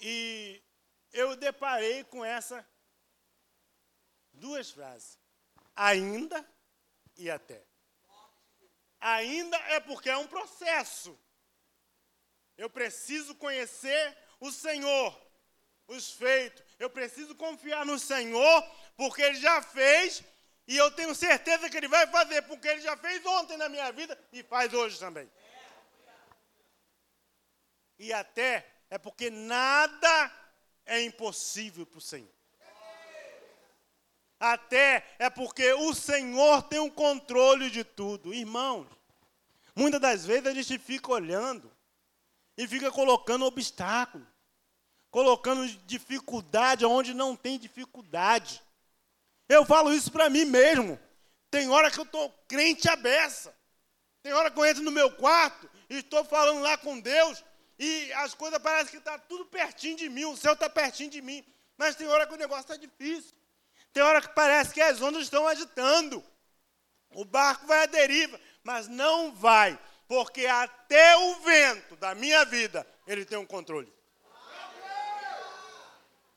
e 0.00 0.62
eu 1.12 1.36
deparei 1.36 2.04
com 2.04 2.24
essa 2.24 2.66
duas 4.32 4.70
frases. 4.70 5.18
Ainda 5.74 6.46
e 7.16 7.30
até. 7.30 7.62
Ainda 9.00 9.56
é 9.56 9.80
porque 9.80 10.10
é 10.10 10.16
um 10.16 10.26
processo. 10.26 11.18
Eu 12.56 12.68
preciso 12.68 13.34
conhecer 13.34 14.16
o 14.38 14.50
Senhor, 14.50 15.18
os 15.86 16.12
feitos. 16.12 16.62
Eu 16.78 16.90
preciso 16.90 17.34
confiar 17.34 17.86
no 17.86 17.98
Senhor, 17.98 18.62
porque 18.96 19.22
Ele 19.22 19.36
já 19.36 19.62
fez, 19.62 20.22
e 20.66 20.76
eu 20.76 20.90
tenho 20.90 21.14
certeza 21.14 21.70
que 21.70 21.76
Ele 21.76 21.88
vai 21.88 22.06
fazer, 22.08 22.42
porque 22.42 22.68
Ele 22.68 22.80
já 22.80 22.96
fez 22.96 23.24
ontem 23.24 23.56
na 23.56 23.68
minha 23.68 23.90
vida 23.92 24.18
e 24.32 24.42
faz 24.42 24.72
hoje 24.74 24.98
também. 24.98 25.30
E 27.98 28.12
até 28.12 28.66
é 28.88 28.98
porque 28.98 29.30
nada 29.30 30.39
é 30.90 31.00
impossível 31.02 31.86
para 31.86 31.98
o 31.98 32.02
Senhor. 32.02 32.28
Até 34.40 35.06
é 35.18 35.30
porque 35.30 35.72
o 35.72 35.94
Senhor 35.94 36.62
tem 36.64 36.80
o 36.80 36.90
controle 36.90 37.70
de 37.70 37.84
tudo. 37.84 38.34
Irmãos, 38.34 38.86
muitas 39.74 40.00
das 40.00 40.26
vezes 40.26 40.46
a 40.46 40.52
gente 40.52 40.78
fica 40.78 41.12
olhando 41.12 41.70
e 42.56 42.66
fica 42.66 42.90
colocando 42.90 43.44
obstáculo. 43.44 44.26
colocando 45.10 45.66
dificuldade 45.86 46.86
onde 46.86 47.12
não 47.12 47.34
tem 47.34 47.58
dificuldade. 47.58 48.62
Eu 49.48 49.64
falo 49.64 49.92
isso 49.92 50.10
para 50.10 50.30
mim 50.30 50.44
mesmo. 50.44 50.98
Tem 51.50 51.68
hora 51.68 51.90
que 51.90 51.98
eu 51.98 52.04
estou 52.04 52.30
crente 52.46 52.88
a 52.88 52.96
beça. 52.96 53.54
Tem 54.22 54.32
hora 54.32 54.50
que 54.50 54.58
eu 54.58 54.64
entro 54.64 54.82
no 54.82 54.90
meu 54.90 55.10
quarto 55.16 55.68
e 55.88 55.96
estou 55.96 56.24
falando 56.24 56.60
lá 56.60 56.76
com 56.78 57.00
Deus 57.00 57.44
e 57.82 58.12
as 58.12 58.34
coisas 58.34 58.58
parecem 58.58 58.90
que 58.90 58.96
estão 58.98 59.18
tá 59.18 59.24
tudo 59.26 59.46
pertinho 59.46 59.96
de 59.96 60.06
mim, 60.10 60.26
o 60.26 60.36
céu 60.36 60.52
está 60.52 60.68
pertinho 60.68 61.08
de 61.08 61.22
mim. 61.22 61.42
Mas 61.78 61.96
tem 61.96 62.06
hora 62.06 62.26
que 62.26 62.34
o 62.34 62.36
negócio 62.36 62.60
está 62.60 62.76
difícil. 62.76 63.34
Tem 63.90 64.02
hora 64.02 64.20
que 64.20 64.28
parece 64.34 64.74
que 64.74 64.82
as 64.82 65.00
ondas 65.00 65.22
estão 65.22 65.48
agitando. 65.48 66.22
O 67.14 67.24
barco 67.24 67.66
vai 67.66 67.84
à 67.84 67.86
deriva, 67.86 68.38
mas 68.62 68.86
não 68.86 69.32
vai, 69.32 69.80
porque 70.06 70.44
até 70.44 71.16
o 71.16 71.36
vento 71.36 71.96
da 71.96 72.14
minha 72.14 72.44
vida, 72.44 72.86
ele 73.06 73.24
tem 73.24 73.38
um 73.38 73.46
controle. 73.46 73.90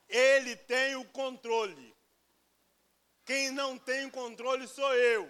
Ele 0.08 0.56
tem 0.56 0.96
o 0.96 1.04
controle. 1.04 1.94
Quem 3.26 3.50
não 3.50 3.76
tem 3.76 4.08
controle 4.08 4.66
sou 4.66 4.94
eu. 4.94 5.28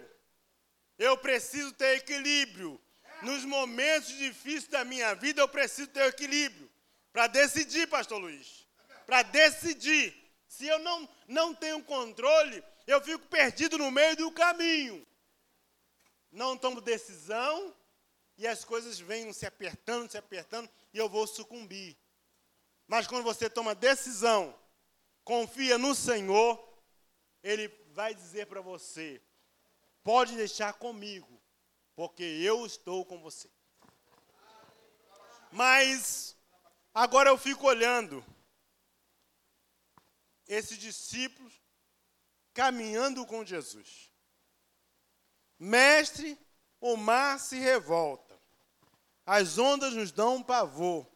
Eu 0.97 1.17
preciso 1.17 1.73
ter 1.73 1.97
equilíbrio. 1.97 2.81
Nos 3.21 3.43
momentos 3.45 4.09
difíceis 4.09 4.67
da 4.67 4.83
minha 4.83 5.13
vida, 5.15 5.41
eu 5.41 5.47
preciso 5.47 5.87
ter 5.87 6.05
equilíbrio. 6.07 6.69
Para 7.11 7.27
decidir, 7.27 7.87
Pastor 7.87 8.19
Luiz. 8.19 8.67
Para 9.05 9.23
decidir. 9.23 10.13
Se 10.47 10.67
eu 10.67 10.79
não, 10.79 11.09
não 11.27 11.53
tenho 11.53 11.83
controle, 11.83 12.63
eu 12.87 13.01
fico 13.01 13.25
perdido 13.27 13.77
no 13.77 13.91
meio 13.91 14.15
do 14.15 14.31
caminho. 14.31 15.05
Não 16.31 16.57
tomo 16.57 16.81
decisão 16.81 17.73
e 18.37 18.45
as 18.45 18.65
coisas 18.65 18.99
vêm 18.99 19.31
se 19.31 19.45
apertando, 19.45 20.11
se 20.11 20.17
apertando 20.17 20.69
e 20.93 20.97
eu 20.97 21.07
vou 21.07 21.25
sucumbir. 21.25 21.97
Mas 22.87 23.07
quando 23.07 23.23
você 23.23 23.49
toma 23.49 23.73
decisão, 23.73 24.55
confia 25.23 25.77
no 25.77 25.95
Senhor, 25.95 26.61
Ele 27.43 27.67
vai 27.91 28.13
dizer 28.13 28.47
para 28.47 28.61
você: 28.61 29.21
pode 30.03 30.35
deixar 30.35 30.73
comigo, 30.73 31.41
porque 31.95 32.23
eu 32.23 32.65
estou 32.65 33.05
com 33.05 33.19
você. 33.21 33.49
Mas 35.51 36.35
agora 36.93 37.29
eu 37.29 37.37
fico 37.37 37.65
olhando 37.65 38.25
esses 40.47 40.77
discípulos 40.77 41.53
caminhando 42.53 43.25
com 43.25 43.45
Jesus. 43.45 44.11
Mestre, 45.57 46.37
o 46.81 46.97
mar 46.97 47.39
se 47.39 47.57
revolta, 47.57 48.39
as 49.25 49.57
ondas 49.57 49.93
nos 49.93 50.11
dão 50.11 50.35
um 50.35 50.43
pavor, 50.43 51.09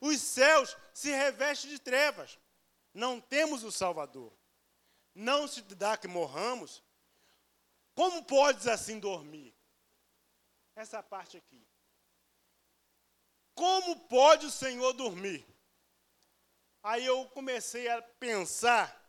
os 0.00 0.20
céus 0.20 0.76
se 0.92 1.10
revestem 1.10 1.70
de 1.70 1.78
trevas, 1.78 2.38
não 2.94 3.20
temos 3.20 3.62
o 3.62 3.70
Salvador. 3.70 4.32
Não 5.14 5.46
se 5.46 5.60
dá 5.62 5.96
que 5.96 6.08
morramos. 6.08 6.82
Como 7.94 8.24
podes 8.24 8.66
assim 8.66 8.98
dormir? 8.98 9.51
Essa 10.74 11.02
parte 11.02 11.36
aqui. 11.36 11.66
Como 13.54 14.00
pode 14.08 14.46
o 14.46 14.50
Senhor 14.50 14.92
dormir? 14.92 15.46
Aí 16.82 17.04
eu 17.04 17.28
comecei 17.30 17.88
a 17.88 18.02
pensar 18.02 19.00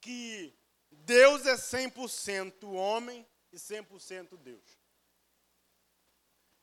que 0.00 0.54
Deus 0.90 1.46
é 1.46 1.54
100% 1.54 2.64
homem 2.74 3.26
e 3.52 3.56
100% 3.56 4.36
Deus. 4.36 4.78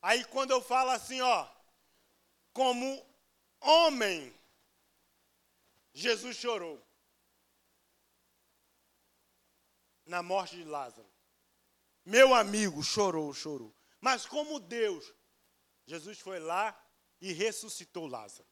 Aí 0.00 0.24
quando 0.26 0.50
eu 0.50 0.60
falo 0.60 0.90
assim, 0.90 1.20
ó, 1.20 1.48
como 2.52 3.04
homem, 3.60 4.32
Jesus 5.92 6.36
chorou 6.36 6.80
na 10.04 10.22
morte 10.22 10.56
de 10.56 10.64
Lázaro. 10.64 11.13
Meu 12.04 12.34
amigo 12.34 12.82
chorou, 12.82 13.32
chorou. 13.32 13.74
Mas 14.00 14.26
como 14.26 14.60
Deus, 14.60 15.14
Jesus 15.86 16.20
foi 16.20 16.38
lá 16.38 16.78
e 17.20 17.32
ressuscitou 17.32 18.06
Lázaro. 18.06 18.48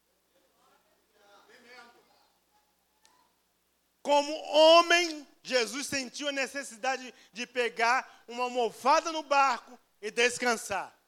Como 4.02 4.32
homem, 4.32 5.28
Jesus 5.42 5.86
sentiu 5.86 6.28
a 6.28 6.32
necessidade 6.32 7.14
de 7.32 7.46
pegar 7.46 8.24
uma 8.26 8.44
almofada 8.44 9.12
no 9.12 9.22
barco 9.22 9.78
e 10.00 10.10
descansar. 10.10 10.98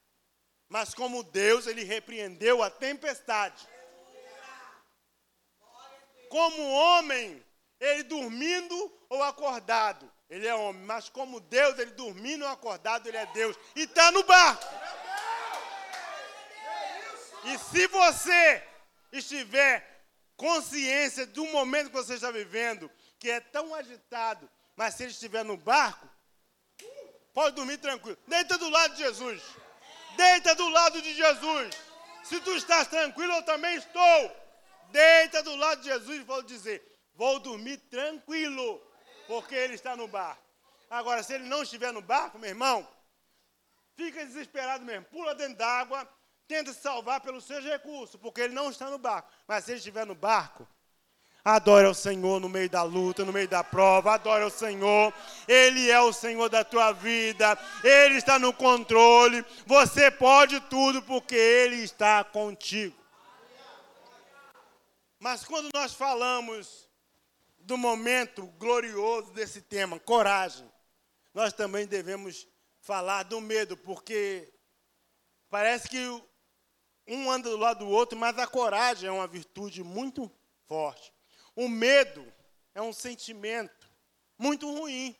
Mas 0.68 0.94
como 0.94 1.24
Deus, 1.24 1.66
ele 1.66 1.82
repreendeu 1.82 2.62
a 2.62 2.70
tempestade. 2.70 3.66
Como 6.28 6.62
homem, 6.70 7.44
ele 7.80 8.02
dormindo 8.04 8.92
ou 9.08 9.22
acordado, 9.22 10.12
ele 10.34 10.48
é 10.48 10.54
homem. 10.54 10.82
Mas 10.82 11.08
como 11.08 11.38
Deus, 11.38 11.78
ele 11.78 11.92
dormindo 11.92 12.44
ou 12.44 12.50
acordado, 12.50 13.06
ele 13.06 13.16
é 13.16 13.24
Deus. 13.26 13.56
E 13.76 13.82
está 13.82 14.10
no 14.10 14.24
barco. 14.24 14.66
E 17.44 17.56
se 17.58 17.86
você 17.86 18.66
estiver 19.12 20.04
consciência 20.36 21.24
do 21.24 21.44
momento 21.46 21.86
que 21.86 21.96
você 21.96 22.14
está 22.14 22.32
vivendo, 22.32 22.90
que 23.20 23.30
é 23.30 23.38
tão 23.38 23.72
agitado, 23.76 24.50
mas 24.74 24.94
se 24.94 25.04
ele 25.04 25.12
estiver 25.12 25.44
no 25.44 25.56
barco, 25.56 26.08
pode 27.32 27.54
dormir 27.54 27.78
tranquilo. 27.78 28.18
Deita 28.26 28.58
do 28.58 28.68
lado 28.68 28.96
de 28.96 29.04
Jesus. 29.04 29.40
Deita 30.16 30.56
do 30.56 30.68
lado 30.68 31.00
de 31.00 31.14
Jesus. 31.14 31.76
Se 32.24 32.40
tu 32.40 32.56
estás 32.56 32.88
tranquilo, 32.88 33.34
eu 33.34 33.42
também 33.44 33.76
estou. 33.76 34.36
Deita 34.90 35.44
do 35.44 35.54
lado 35.54 35.80
de 35.80 35.90
Jesus 35.90 36.20
e 36.20 36.24
vou 36.24 36.42
dizer: 36.42 36.82
vou 37.14 37.38
dormir 37.38 37.76
tranquilo, 37.88 38.82
porque 39.26 39.54
ele 39.54 39.74
está 39.74 39.96
no 39.96 40.08
barco. 40.08 40.42
Agora, 40.90 41.22
se 41.22 41.34
ele 41.34 41.44
não 41.44 41.62
estiver 41.62 41.92
no 41.92 42.02
barco, 42.02 42.38
meu 42.38 42.50
irmão, 42.50 42.86
fica 43.96 44.24
desesperado 44.24 44.84
mesmo. 44.84 45.04
Pula 45.06 45.34
dentro 45.34 45.56
d'água, 45.56 46.08
tenta 46.46 46.72
se 46.72 46.80
salvar 46.80 47.20
pelos 47.20 47.44
seus 47.44 47.64
recursos, 47.64 48.20
porque 48.20 48.42
ele 48.42 48.54
não 48.54 48.70
está 48.70 48.90
no 48.90 48.98
barco. 48.98 49.28
Mas 49.46 49.64
se 49.64 49.72
ele 49.72 49.78
estiver 49.78 50.06
no 50.06 50.14
barco, 50.14 50.66
adore 51.44 51.86
ao 51.86 51.94
Senhor 51.94 52.40
no 52.40 52.48
meio 52.48 52.70
da 52.70 52.82
luta, 52.82 53.24
no 53.24 53.32
meio 53.32 53.48
da 53.48 53.64
prova, 53.64 54.14
adore 54.14 54.44
ao 54.44 54.50
Senhor. 54.50 55.12
Ele 55.48 55.90
é 55.90 56.00
o 56.00 56.12
Senhor 56.12 56.48
da 56.48 56.64
tua 56.64 56.92
vida, 56.92 57.58
ele 57.82 58.16
está 58.16 58.38
no 58.38 58.52
controle. 58.52 59.44
Você 59.66 60.10
pode 60.10 60.60
tudo 60.60 61.02
porque 61.02 61.34
ele 61.34 61.76
está 61.76 62.24
contigo. 62.24 62.96
Mas 65.18 65.44
quando 65.44 65.70
nós 65.74 65.94
falamos 65.94 66.83
do 67.64 67.78
momento 67.78 68.46
glorioso 68.58 69.32
desse 69.32 69.62
tema, 69.62 69.98
coragem, 69.98 70.70
nós 71.32 71.52
também 71.52 71.86
devemos 71.86 72.46
falar 72.80 73.22
do 73.24 73.40
medo, 73.40 73.76
porque 73.76 74.52
parece 75.48 75.88
que 75.88 75.98
um 77.06 77.30
anda 77.30 77.48
do 77.48 77.56
lado 77.56 77.84
do 77.84 77.90
outro, 77.90 78.18
mas 78.18 78.38
a 78.38 78.46
coragem 78.46 79.08
é 79.08 79.12
uma 79.12 79.26
virtude 79.26 79.82
muito 79.82 80.30
forte. 80.66 81.12
O 81.56 81.68
medo 81.68 82.30
é 82.74 82.82
um 82.82 82.92
sentimento 82.92 83.88
muito 84.38 84.70
ruim. 84.70 85.16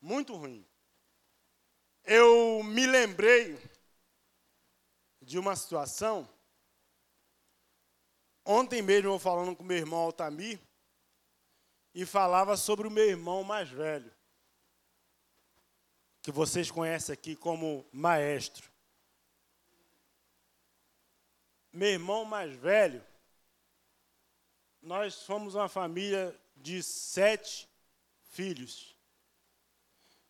Muito 0.00 0.34
ruim. 0.34 0.64
Eu 2.04 2.62
me 2.62 2.86
lembrei 2.86 3.58
de 5.20 5.38
uma 5.38 5.56
situação. 5.56 6.28
Ontem 8.44 8.80
mesmo 8.82 9.10
eu 9.10 9.18
falando 9.18 9.56
com 9.56 9.64
meu 9.64 9.76
irmão 9.76 9.98
Altamir 9.98 10.60
e 11.96 12.06
falava 12.06 12.56
sobre 12.56 12.86
o 12.86 12.90
meu 12.92 13.08
irmão 13.08 13.42
mais 13.42 13.68
velho, 13.68 14.14
que 16.22 16.30
vocês 16.30 16.70
conhecem 16.70 17.12
aqui 17.12 17.34
como 17.34 17.84
maestro 17.92 18.70
meu 21.76 21.90
irmão 21.90 22.24
mais 22.24 22.54
velho, 22.56 23.04
nós 24.80 25.14
somos 25.14 25.54
uma 25.54 25.68
família 25.68 26.34
de 26.56 26.82
sete 26.82 27.68
filhos. 28.30 28.96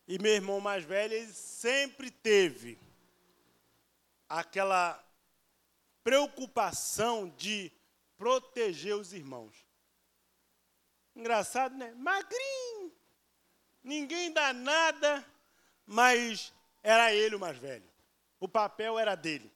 E 0.05 0.19
meu 0.19 0.33
irmão 0.33 0.59
mais 0.59 0.83
velho, 0.83 1.13
ele 1.13 1.31
sempre 1.31 2.11
teve 2.11 2.77
aquela 4.27 5.01
preocupação 6.03 7.29
de 7.29 7.71
proteger 8.17 8.95
os 8.95 9.13
irmãos. 9.13 9.65
Engraçado, 11.17 11.75
né? 11.75 11.95
Magrinho, 11.95 12.95
ninguém 13.83 14.31
dá 14.31 14.53
nada, 14.53 15.25
mas 15.83 16.53
era 16.83 17.11
ele 17.11 17.35
o 17.35 17.39
mais 17.39 17.57
velho. 17.57 17.89
O 18.39 18.47
papel 18.47 18.99
era 18.99 19.15
dele. 19.15 19.51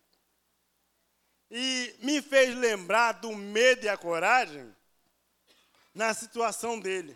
E 1.52 1.95
me 2.00 2.19
fez 2.19 2.56
lembrar 2.56 3.12
do 3.12 3.36
medo 3.36 3.86
e 3.86 3.89
a 3.89 3.95
coragem 3.95 4.76
na 5.93 6.15
situação 6.15 6.80
dele. 6.80 7.15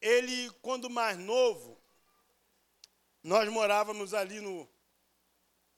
Ele, 0.00 0.50
quando 0.62 0.88
mais 0.88 1.18
novo, 1.18 1.78
nós 3.22 3.46
morávamos 3.50 4.14
ali 4.14 4.40
no 4.40 4.66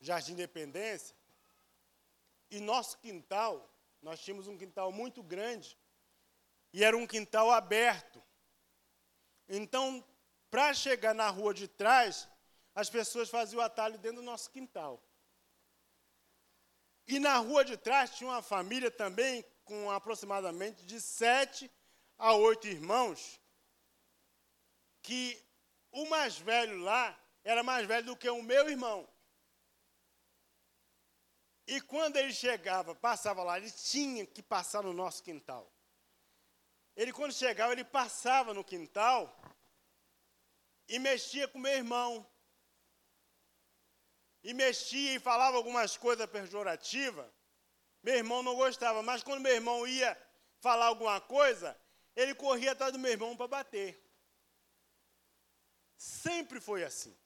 Jardim 0.00 0.34
Independência, 0.34 1.16
E 2.52 2.60
nosso 2.60 2.98
quintal, 2.98 3.68
nós 4.00 4.20
tínhamos 4.20 4.46
um 4.46 4.56
quintal 4.56 4.92
muito 4.92 5.22
grande, 5.22 5.76
e 6.72 6.84
era 6.84 6.96
um 6.96 7.06
quintal 7.06 7.50
aberto. 7.50 8.22
Então, 9.48 10.04
para 10.50 10.72
chegar 10.74 11.14
na 11.14 11.28
rua 11.28 11.52
de 11.52 11.66
trás, 11.66 12.28
as 12.74 12.88
pessoas 12.88 13.28
faziam 13.28 13.60
o 13.60 13.64
atalho 13.64 13.98
dentro 13.98 14.18
do 14.18 14.24
nosso 14.24 14.50
quintal. 14.50 15.02
E 17.06 17.18
na 17.18 17.36
rua 17.38 17.64
de 17.64 17.76
trás 17.76 18.10
tinha 18.10 18.30
uma 18.30 18.42
família 18.42 18.90
também 18.90 19.44
com 19.64 19.90
aproximadamente 19.90 20.84
de 20.86 21.00
sete 21.00 21.70
a 22.16 22.34
oito 22.34 22.68
irmãos, 22.68 23.40
que 25.02 25.42
o 25.90 26.06
mais 26.06 26.36
velho 26.36 26.78
lá 26.78 27.18
era 27.42 27.62
mais 27.62 27.86
velho 27.86 28.06
do 28.06 28.16
que 28.16 28.28
o 28.28 28.42
meu 28.42 28.68
irmão. 28.68 29.08
E 31.66 31.80
quando 31.80 32.16
ele 32.16 32.32
chegava, 32.32 32.94
passava 32.94 33.42
lá, 33.42 33.56
ele 33.58 33.70
tinha 33.70 34.26
que 34.26 34.42
passar 34.42 34.82
no 34.82 34.92
nosso 34.92 35.22
quintal. 35.22 35.72
Ele, 37.00 37.14
quando 37.14 37.32
chegava, 37.32 37.72
ele 37.72 37.82
passava 37.82 38.52
no 38.52 38.62
quintal 38.62 39.20
e 40.86 40.98
mexia 40.98 41.48
com 41.48 41.58
meu 41.58 41.72
irmão. 41.72 42.30
E 44.42 44.52
mexia 44.52 45.14
e 45.14 45.18
falava 45.18 45.56
algumas 45.56 45.96
coisas 45.96 46.26
pejorativas. 46.26 47.26
Meu 48.02 48.16
irmão 48.16 48.42
não 48.42 48.54
gostava, 48.54 49.02
mas 49.02 49.22
quando 49.22 49.40
meu 49.40 49.54
irmão 49.54 49.86
ia 49.86 50.10
falar 50.58 50.88
alguma 50.88 51.18
coisa, 51.22 51.74
ele 52.14 52.34
corria 52.34 52.72
atrás 52.72 52.92
do 52.92 52.98
meu 52.98 53.12
irmão 53.12 53.34
para 53.34 53.48
bater. 53.48 53.98
Sempre 55.96 56.60
foi 56.60 56.84
assim. 56.84 57.16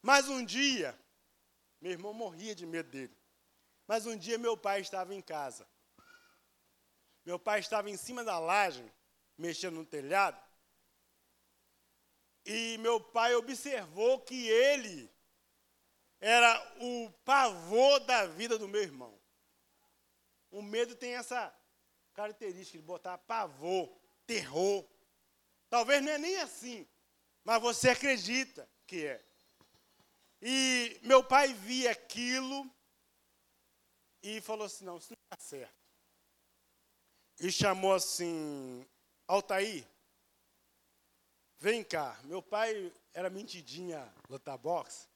Mas 0.00 0.28
um 0.28 0.44
dia, 0.44 0.96
meu 1.80 1.90
irmão 1.90 2.14
morria 2.14 2.54
de 2.54 2.64
medo 2.64 2.90
dele. 2.90 3.18
Mas 3.88 4.06
um 4.06 4.16
dia 4.16 4.38
meu 4.38 4.56
pai 4.56 4.82
estava 4.82 5.12
em 5.12 5.20
casa. 5.20 5.66
Meu 7.26 7.40
pai 7.40 7.58
estava 7.58 7.90
em 7.90 7.96
cima 7.96 8.22
da 8.22 8.38
laje, 8.38 8.88
mexendo 9.36 9.74
no 9.74 9.84
telhado. 9.84 10.40
E 12.44 12.78
meu 12.78 13.00
pai 13.00 13.34
observou 13.34 14.20
que 14.20 14.48
ele 14.48 15.12
era 16.20 16.76
o 16.80 17.10
pavor 17.24 17.98
da 17.98 18.26
vida 18.26 18.56
do 18.56 18.68
meu 18.68 18.80
irmão. 18.80 19.20
O 20.52 20.62
medo 20.62 20.94
tem 20.94 21.16
essa 21.16 21.52
característica 22.14 22.78
de 22.78 22.84
botar 22.84 23.18
pavor, 23.18 23.92
terror. 24.24 24.88
Talvez 25.68 26.00
não 26.04 26.12
é 26.12 26.18
nem 26.18 26.36
assim, 26.36 26.88
mas 27.42 27.60
você 27.60 27.90
acredita 27.90 28.70
que 28.86 29.04
é. 29.04 29.26
E 30.40 31.00
meu 31.02 31.24
pai 31.24 31.52
via 31.52 31.90
aquilo 31.90 32.70
e 34.22 34.40
falou 34.40 34.66
assim: 34.66 34.84
não, 34.84 34.98
isso 34.98 35.12
não 35.12 35.18
está 35.24 35.44
certo. 35.44 35.85
E 37.38 37.52
chamou 37.52 37.94
assim: 37.94 38.86
Altair, 39.26 39.86
vem 41.58 41.84
cá. 41.84 42.18
Meu 42.24 42.40
pai 42.40 42.92
era 43.12 43.28
mentidinha 43.28 44.12
lutar 44.28 44.56
boxe. 44.56 45.08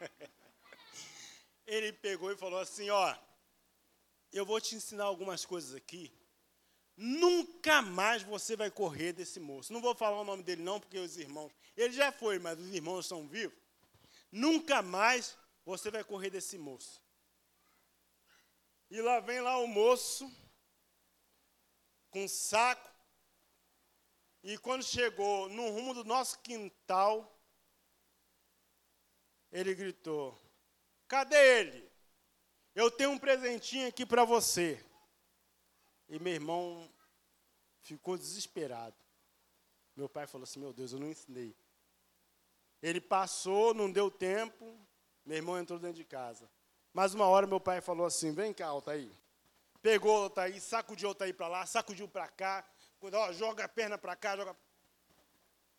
Ele 1.66 1.92
pegou 1.92 2.30
e 2.30 2.36
falou 2.36 2.60
assim: 2.60 2.90
ó, 2.90 3.16
eu 4.32 4.44
vou 4.44 4.60
te 4.60 4.74
ensinar 4.74 5.04
algumas 5.04 5.44
coisas 5.44 5.74
aqui. 5.74 6.12
Nunca 6.96 7.82
mais 7.82 8.22
você 8.22 8.54
vai 8.54 8.70
correr 8.70 9.12
desse 9.12 9.40
moço. 9.40 9.72
Não 9.72 9.80
vou 9.80 9.94
falar 9.94 10.20
o 10.20 10.24
nome 10.24 10.42
dele, 10.42 10.62
não, 10.62 10.78
porque 10.78 10.98
os 10.98 11.16
irmãos. 11.16 11.52
Ele 11.76 11.92
já 11.92 12.12
foi, 12.12 12.38
mas 12.38 12.58
os 12.58 12.72
irmãos 12.72 13.06
são 13.06 13.26
vivos. 13.26 13.58
Nunca 14.30 14.80
mais 14.80 15.36
você 15.64 15.90
vai 15.90 16.04
correr 16.04 16.30
desse 16.30 16.56
moço. 16.56 17.02
E 18.90 19.00
lá 19.00 19.18
vem 19.18 19.40
lá 19.40 19.58
o 19.58 19.66
moço, 19.66 20.30
com 22.14 22.24
um 22.24 22.28
saco. 22.28 22.88
E 24.44 24.56
quando 24.58 24.84
chegou 24.84 25.48
no 25.48 25.68
rumo 25.70 25.92
do 25.92 26.04
nosso 26.04 26.38
quintal, 26.38 27.36
ele 29.50 29.74
gritou: 29.74 30.38
Cadê 31.08 31.58
ele? 31.58 31.90
Eu 32.72 32.88
tenho 32.90 33.10
um 33.10 33.18
presentinho 33.18 33.88
aqui 33.88 34.06
para 34.06 34.24
você. 34.24 34.84
E 36.08 36.18
meu 36.20 36.32
irmão 36.32 36.88
ficou 37.80 38.16
desesperado. 38.16 38.96
Meu 39.96 40.08
pai 40.08 40.26
falou 40.28 40.44
assim: 40.44 40.60
Meu 40.60 40.72
Deus, 40.72 40.92
eu 40.92 41.00
não 41.00 41.08
ensinei. 41.08 41.56
Ele 42.80 43.00
passou, 43.00 43.74
não 43.74 43.90
deu 43.90 44.08
tempo, 44.10 44.78
meu 45.24 45.36
irmão 45.36 45.58
entrou 45.58 45.80
dentro 45.80 45.96
de 45.96 46.04
casa. 46.04 46.48
Mas 46.92 47.12
uma 47.12 47.26
hora 47.26 47.46
meu 47.46 47.58
pai 47.58 47.80
falou 47.80 48.06
assim: 48.06 48.32
Vem 48.32 48.52
cá, 48.52 48.66
Altair. 48.66 49.10
Pegou 49.84 50.22
Altair, 50.22 50.58
sacudiu 50.62 51.10
Altair 51.10 51.34
para 51.34 51.46
lá, 51.46 51.66
sacudiu 51.66 52.08
para 52.08 52.26
cá, 52.26 52.64
ó, 53.02 53.32
joga 53.34 53.66
a 53.66 53.68
perna 53.68 53.98
para 53.98 54.16
cá, 54.16 54.34
joga. 54.34 54.56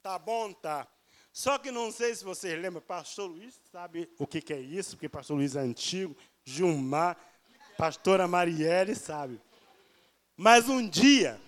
Tá 0.03 0.19
bom, 0.19 0.53
tá. 0.53 0.87
Só 1.33 1.57
que 1.57 1.71
não 1.71 1.91
sei 1.91 2.13
se 2.13 2.23
vocês 2.23 2.53
lembram, 2.61 2.83
pastor 2.83 3.31
Luiz 3.31 3.59
sabe 3.71 4.07
o 4.19 4.27
que, 4.27 4.43
que 4.43 4.53
é 4.53 4.59
isso, 4.59 4.91
porque 4.91 5.09
pastor 5.09 5.37
Luiz 5.37 5.55
é 5.55 5.59
antigo, 5.61 6.15
Gilmar, 6.43 7.17
pastora 7.79 8.27
Marielle 8.27 8.93
sabe. 8.93 9.41
Mas 10.37 10.69
um 10.69 10.87
dia, 10.87 11.41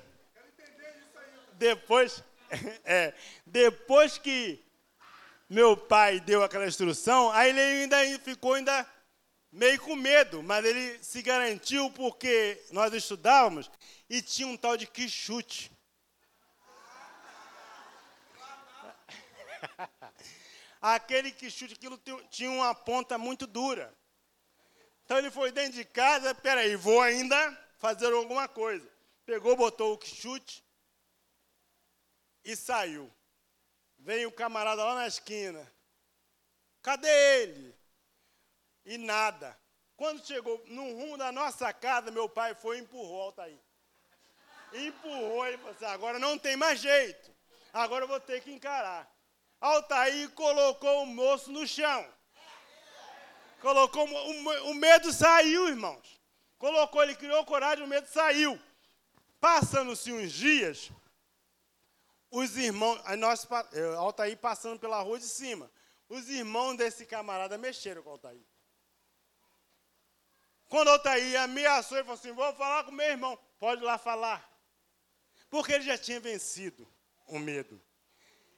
depois, 1.59 2.23
é, 2.83 3.13
depois 3.45 4.17
que 4.17 4.65
meu 5.47 5.77
pai 5.77 6.19
deu 6.19 6.41
aquela 6.41 6.65
instrução, 6.65 7.29
aí 7.33 7.51
ele 7.51 7.61
ainda 7.83 7.97
ficou 8.17 8.55
ainda 8.55 8.83
meio 9.57 9.81
com 9.81 9.95
medo, 9.95 10.43
mas 10.43 10.63
ele 10.63 11.03
se 11.03 11.21
garantiu 11.23 11.89
porque 11.91 12.63
nós 12.71 12.93
estudávamos 12.93 13.69
e 14.07 14.21
tinha 14.21 14.47
um 14.47 14.55
tal 14.55 14.77
de 14.77 14.85
quichute. 14.85 15.71
Aquele 20.79 21.31
que 21.31 21.49
chute, 21.49 21.73
aquilo 21.73 21.99
tinha 22.29 22.51
uma 22.51 22.75
ponta 22.75 23.17
muito 23.17 23.47
dura. 23.47 23.91
Então 25.03 25.17
ele 25.17 25.31
foi 25.31 25.51
dentro 25.51 25.73
de 25.73 25.83
casa, 25.83 26.35
peraí, 26.35 26.75
vou 26.75 27.01
ainda 27.01 27.67
fazer 27.79 28.13
alguma 28.13 28.47
coisa. 28.47 28.87
Pegou, 29.25 29.55
botou 29.55 29.97
o 29.97 30.05
chute 30.05 30.63
e 32.45 32.55
saiu. 32.55 33.11
Veio 33.97 34.29
o 34.29 34.31
camarada 34.31 34.85
lá 34.85 34.93
na 34.93 35.07
esquina. 35.07 35.69
Cadê 36.83 37.41
ele? 37.41 37.76
E 38.87 38.97
nada. 38.97 39.55
Quando 39.97 40.25
chegou 40.25 40.63
no 40.67 40.83
rumo 40.93 41.17
da 41.17 41.29
nossa 41.29 41.73
casa, 41.73 42.09
meu 42.09 42.29
pai 42.29 42.55
foi 42.55 42.77
e 42.77 42.81
empurrou 42.81 43.23
Altair. 43.23 43.59
Empurrou 44.71 45.45
e 45.45 45.57
falou 45.57 45.71
assim, 45.71 45.85
agora 45.85 46.17
não 46.17 46.37
tem 46.37 46.55
mais 46.55 46.79
jeito. 46.79 47.35
Agora 47.73 48.05
eu 48.05 48.07
vou 48.07 48.19
ter 48.19 48.41
que 48.41 48.49
encarar. 48.49 49.11
Altair 49.59 50.29
colocou 50.31 51.03
o 51.03 51.05
moço 51.05 51.51
no 51.51 51.67
chão. 51.67 52.07
Colocou, 53.59 54.07
o, 54.07 54.71
o 54.71 54.73
medo 54.73 55.11
saiu, 55.11 55.67
irmãos. 55.67 56.21
Colocou, 56.57 57.03
ele 57.03 57.15
criou 57.15 57.43
coragem, 57.45 57.83
o 57.83 57.87
medo 57.87 58.07
saiu. 58.07 58.57
Passando-se 59.37 60.13
uns 60.13 60.31
dias, 60.31 60.91
os 62.31 62.55
irmãos, 62.55 63.01
nós, 63.17 63.45
Altair 63.97 64.37
passando 64.37 64.79
pela 64.79 65.01
rua 65.01 65.19
de 65.19 65.27
cima, 65.27 65.69
os 66.07 66.29
irmãos 66.29 66.77
desse 66.77 67.05
camarada 67.05 67.57
mexeram 67.57 68.01
com 68.01 68.11
Altair. 68.11 68.41
Quando 70.67 70.89
Altair 70.89 71.41
ameaçou, 71.41 71.97
ele 71.97 72.05
falou 72.05 72.19
assim: 72.19 72.31
Vou 72.31 72.53
falar 72.55 72.83
com 72.83 72.91
meu 72.91 73.05
irmão. 73.07 73.37
Pode 73.59 73.81
lá 73.83 73.97
falar. 73.97 74.47
Porque 75.49 75.71
ele 75.71 75.83
já 75.83 75.97
tinha 75.97 76.19
vencido 76.19 76.87
o 77.27 77.39
medo. 77.39 77.81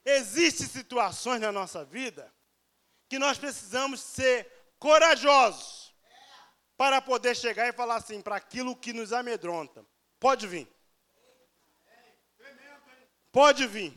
Existem 0.04 0.68
situações 0.68 1.40
na 1.40 1.52
nossa 1.52 1.86
vida 1.86 2.34
que 3.08 3.20
nós 3.20 3.38
precisamos 3.38 4.00
ser 4.00 4.50
corajosos 4.80 5.94
para 6.78 7.02
poder 7.02 7.36
chegar 7.36 7.68
e 7.68 7.74
falar 7.74 7.98
assim 7.98 8.22
para 8.22 8.36
aquilo 8.36 8.76
que 8.76 8.94
nos 8.94 9.12
amedronta. 9.12 9.86
Pode 10.20 10.48
vir. 10.48 10.68
Pode 13.32 13.68
vir. 13.68 13.96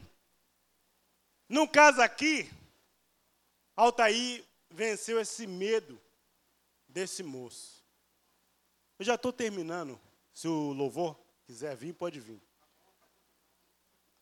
No 1.49 1.69
caso 1.69 2.03
aqui, 2.03 2.51
Altair 3.77 4.45
venceu 4.71 5.21
esse 5.21 5.47
medo 5.47 6.01
desse 6.89 7.23
moço. 7.23 7.82
Eu 9.03 9.07
já 9.07 9.15
estou 9.17 9.33
terminando. 9.33 10.01
Se 10.33 10.47
o 10.47 10.73
louvor 10.73 11.19
quiser 11.45 11.75
vir, 11.75 11.93
pode 11.93 12.21
vir. 12.21 12.41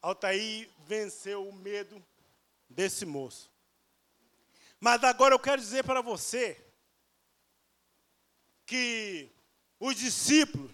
Altair 0.01 0.71
venceu 0.87 1.47
o 1.47 1.53
medo 1.53 2.03
desse 2.67 3.05
moço. 3.05 3.53
Mas 4.81 5.05
agora 5.05 5.35
eu 5.35 5.39
quero 5.39 5.61
dizer 5.61 5.85
para 5.85 6.01
você 6.01 6.59
que 8.65 9.31
os 9.79 9.95
discípulos 9.97 10.73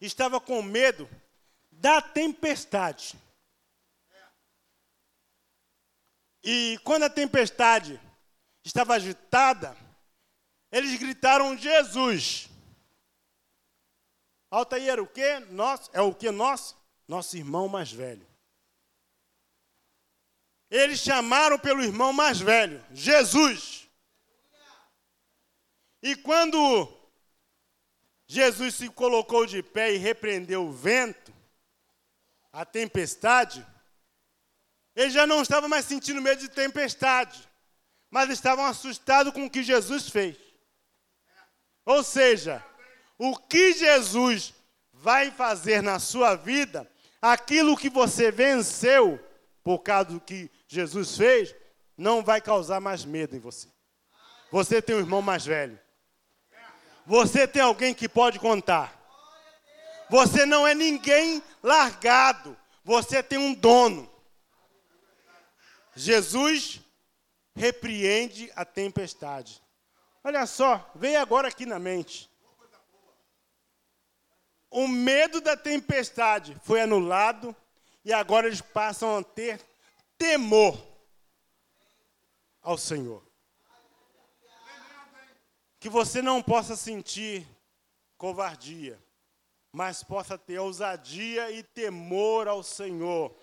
estavam 0.00 0.40
com 0.40 0.60
medo 0.60 1.08
da 1.70 2.02
tempestade. 2.02 3.16
E 6.42 6.76
quando 6.82 7.04
a 7.04 7.08
tempestade 7.08 8.00
estava 8.64 8.94
agitada, 8.94 9.76
eles 10.72 10.98
gritaram 10.98 11.56
Jesus. 11.56 12.50
Altair 14.50 14.88
era 14.88 15.02
o 15.02 15.06
quê? 15.06 15.38
Nosso, 15.50 15.90
é 15.92 16.00
o 16.00 16.14
que 16.14 16.30
nosso? 16.30 16.76
Nosso 17.06 17.36
irmão 17.36 17.68
mais 17.68 17.92
velho. 17.92 18.26
Eles 20.70 21.00
chamaram 21.00 21.58
pelo 21.58 21.82
irmão 21.82 22.12
mais 22.12 22.40
velho, 22.40 22.84
Jesus. 22.92 23.88
E 26.02 26.14
quando 26.16 26.88
Jesus 28.26 28.74
se 28.74 28.88
colocou 28.90 29.46
de 29.46 29.62
pé 29.62 29.94
e 29.94 29.98
repreendeu 29.98 30.66
o 30.66 30.72
vento, 30.72 31.32
a 32.52 32.64
tempestade, 32.64 33.66
eles 34.94 35.12
já 35.12 35.26
não 35.26 35.42
estavam 35.42 35.68
mais 35.68 35.86
sentindo 35.86 36.20
medo 36.20 36.40
de 36.40 36.48
tempestade, 36.48 37.48
mas 38.10 38.28
estavam 38.30 38.66
assustados 38.66 39.32
com 39.32 39.46
o 39.46 39.50
que 39.50 39.62
Jesus 39.62 40.08
fez. 40.08 40.36
Ou 41.86 42.02
seja, 42.02 42.64
o 43.18 43.36
que 43.36 43.72
Jesus 43.72 44.54
vai 44.92 45.30
fazer 45.30 45.82
na 45.82 45.98
sua 45.98 46.36
vida, 46.36 46.90
aquilo 47.20 47.76
que 47.76 47.90
você 47.90 48.30
venceu 48.30 49.18
por 49.62 49.80
causa 49.80 50.10
do 50.10 50.20
que 50.20 50.50
Jesus 50.66 51.16
fez, 51.16 51.54
não 51.96 52.22
vai 52.22 52.40
causar 52.40 52.80
mais 52.80 53.04
medo 53.04 53.34
em 53.34 53.40
você. 53.40 53.68
Você 54.50 54.80
tem 54.80 54.96
um 54.96 55.00
irmão 55.00 55.20
mais 55.20 55.44
velho. 55.44 55.78
Você 57.04 57.46
tem 57.46 57.60
alguém 57.60 57.92
que 57.92 58.08
pode 58.08 58.38
contar. 58.38 58.96
Você 60.08 60.46
não 60.46 60.66
é 60.66 60.74
ninguém 60.74 61.42
largado. 61.62 62.56
Você 62.84 63.22
tem 63.22 63.38
um 63.38 63.52
dono. 63.52 64.10
Jesus 65.94 66.80
repreende 67.54 68.50
a 68.54 68.64
tempestade. 68.64 69.60
Olha 70.22 70.46
só, 70.46 70.90
veio 70.94 71.20
agora 71.20 71.48
aqui 71.48 71.66
na 71.66 71.78
mente. 71.78 72.30
O 74.70 74.86
medo 74.86 75.40
da 75.40 75.56
tempestade 75.56 76.56
foi 76.62 76.80
anulado 76.80 77.54
e 78.04 78.12
agora 78.12 78.46
eles 78.46 78.60
passam 78.60 79.18
a 79.18 79.22
ter 79.22 79.60
temor 80.16 80.78
ao 82.62 82.76
Senhor. 82.76 83.22
Que 85.80 85.88
você 85.88 86.20
não 86.20 86.42
possa 86.42 86.76
sentir 86.76 87.46
covardia, 88.16 88.98
mas 89.72 90.02
possa 90.02 90.36
ter 90.36 90.58
ousadia 90.58 91.50
e 91.50 91.62
temor 91.62 92.48
ao 92.48 92.62
Senhor, 92.62 93.34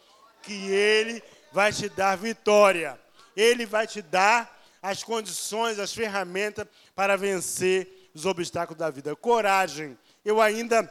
que 0.43 0.69
Ele 0.69 1.23
vai 1.51 1.71
te 1.71 1.87
dar 1.89 2.17
vitória. 2.17 2.99
Ele 3.35 3.65
vai 3.65 3.87
te 3.87 4.01
dar 4.01 4.63
as 4.81 5.03
condições, 5.03 5.79
as 5.79 5.93
ferramentas 5.93 6.67
para 6.93 7.15
vencer 7.15 8.11
os 8.13 8.25
obstáculos 8.25 8.77
da 8.77 8.89
vida. 8.89 9.15
Coragem. 9.15 9.97
Eu 10.23 10.41
ainda 10.41 10.83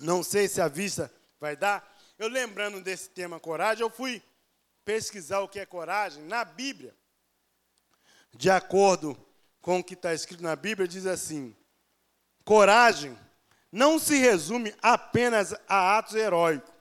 não 0.00 0.22
sei 0.22 0.48
se 0.48 0.60
a 0.60 0.68
vista 0.68 1.12
vai 1.38 1.54
dar. 1.54 1.86
Eu 2.18 2.28
lembrando 2.28 2.80
desse 2.80 3.10
tema 3.10 3.38
coragem, 3.38 3.82
eu 3.82 3.90
fui 3.90 4.22
pesquisar 4.84 5.40
o 5.40 5.48
que 5.48 5.60
é 5.60 5.66
coragem 5.66 6.22
na 6.24 6.44
Bíblia. 6.44 6.94
De 8.32 8.50
acordo 8.50 9.16
com 9.60 9.78
o 9.78 9.84
que 9.84 9.94
está 9.94 10.14
escrito 10.14 10.42
na 10.42 10.56
Bíblia, 10.56 10.88
diz 10.88 11.06
assim: 11.06 11.54
coragem 12.44 13.16
não 13.70 13.98
se 13.98 14.16
resume 14.16 14.74
apenas 14.82 15.54
a 15.68 15.98
atos 15.98 16.14
heróicos, 16.14 16.72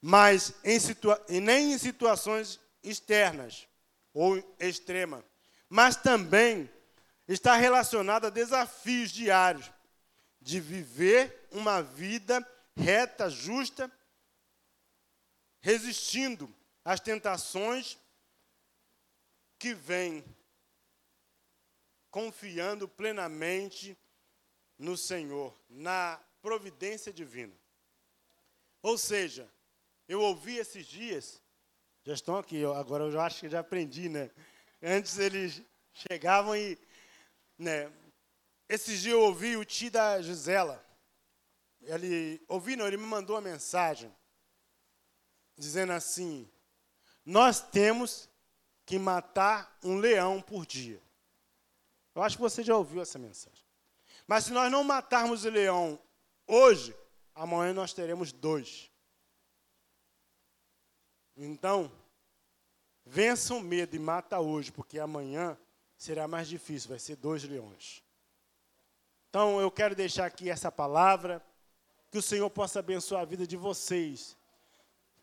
mas 0.00 0.54
em 0.62 0.78
situa 0.78 1.22
nem 1.28 1.72
em 1.72 1.78
situações 1.78 2.60
externas 2.82 3.66
ou 4.12 4.42
extremas, 4.60 5.24
mas 5.68 5.96
também 5.96 6.70
está 7.26 7.56
relacionado 7.56 8.26
a 8.26 8.30
desafios 8.30 9.10
diários 9.10 9.70
de 10.48 10.60
viver 10.60 11.46
uma 11.52 11.82
vida 11.82 12.40
reta, 12.74 13.28
justa, 13.28 13.92
resistindo 15.60 16.50
às 16.82 17.00
tentações 17.00 17.98
que 19.58 19.74
vêm, 19.74 20.24
confiando 22.10 22.88
plenamente 22.88 23.94
no 24.78 24.96
Senhor, 24.96 25.54
na 25.68 26.18
providência 26.40 27.12
divina. 27.12 27.54
Ou 28.80 28.96
seja, 28.96 29.46
eu 30.08 30.22
ouvi 30.22 30.56
esses 30.56 30.86
dias, 30.86 31.42
já 32.04 32.14
estão 32.14 32.38
aqui, 32.38 32.64
agora 32.64 33.04
eu 33.04 33.12
já 33.12 33.26
acho 33.26 33.40
que 33.40 33.50
já 33.50 33.60
aprendi, 33.60 34.08
né? 34.08 34.30
Antes 34.82 35.18
eles 35.18 35.60
chegavam 35.92 36.56
e, 36.56 36.78
né? 37.58 37.92
Esses 38.68 39.00
dias 39.00 39.14
eu 39.14 39.22
ouvi 39.22 39.56
o 39.56 39.64
tio 39.64 39.90
da 39.90 40.20
Gisela. 40.20 40.84
Ele, 41.80 42.44
ouvi 42.48 42.76
não, 42.76 42.86
ele 42.86 42.96
me 42.96 43.06
mandou 43.06 43.36
uma 43.36 43.42
mensagem 43.42 44.14
dizendo 45.56 45.92
assim: 45.92 46.50
Nós 47.24 47.60
temos 47.60 48.28
que 48.84 48.98
matar 48.98 49.78
um 49.82 49.96
leão 49.96 50.42
por 50.42 50.66
dia. 50.66 51.02
Eu 52.14 52.22
acho 52.22 52.36
que 52.36 52.42
você 52.42 52.62
já 52.62 52.76
ouviu 52.76 53.00
essa 53.00 53.18
mensagem. 53.18 53.64
Mas 54.26 54.44
se 54.44 54.52
nós 54.52 54.70
não 54.70 54.84
matarmos 54.84 55.44
o 55.44 55.50
leão 55.50 55.98
hoje, 56.46 56.94
amanhã 57.34 57.72
nós 57.72 57.92
teremos 57.92 58.32
dois. 58.32 58.90
Então, 61.36 61.90
vença 63.06 63.54
o 63.54 63.60
medo 63.60 63.94
e 63.94 63.98
mata 63.98 64.40
hoje, 64.40 64.72
porque 64.72 64.98
amanhã 64.98 65.56
será 65.96 66.26
mais 66.26 66.48
difícil, 66.48 66.90
vai 66.90 66.98
ser 66.98 67.16
dois 67.16 67.44
leões. 67.44 68.02
Então, 69.28 69.60
eu 69.60 69.70
quero 69.70 69.94
deixar 69.94 70.26
aqui 70.26 70.48
essa 70.48 70.72
palavra, 70.72 71.42
que 72.10 72.18
o 72.18 72.22
Senhor 72.22 72.48
possa 72.48 72.78
abençoar 72.78 73.22
a 73.22 73.26
vida 73.26 73.46
de 73.46 73.56
vocês, 73.56 74.36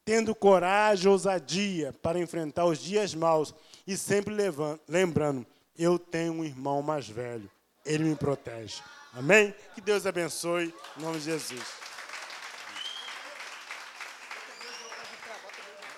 tendo 0.04 0.36
coragem, 0.36 1.10
ousadia 1.10 1.91
para 2.02 2.20
enfrentar 2.20 2.65
os 2.65 2.78
dias 2.78 3.15
maus 3.15 3.54
e 3.88 3.98
sempre 3.98 4.34
levando, 4.34 4.80
lembrando, 4.88 5.46
eu 5.78 5.98
tenho 5.98 6.34
um 6.34 6.46
irmão 6.46 6.82
mais 6.82 7.10
velho, 7.10 7.50
ele 7.84 8.04
me 8.04 8.15
protege. 8.15 8.82
Amém? 9.13 9.56
Que 9.74 9.82
Deus 9.82 10.06
abençoe, 10.06 10.74
em 10.98 11.02
nome 11.02 11.18
de 11.18 11.26
Jesus. 11.26 11.63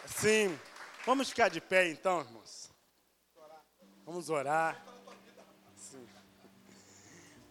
Sim. 0.05 0.57
Vamos 1.05 1.29
ficar 1.29 1.49
de 1.49 1.61
pé 1.61 1.89
então, 1.89 2.21
irmãos. 2.21 2.71
Vamos 4.05 4.29
orar. 4.29 4.96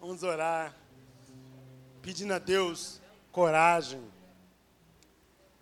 Vamos 0.06 0.22
orar. 0.22 0.72
Pedindo 2.00 2.32
a 2.32 2.38
Deus 2.38 3.02
coragem 3.32 4.00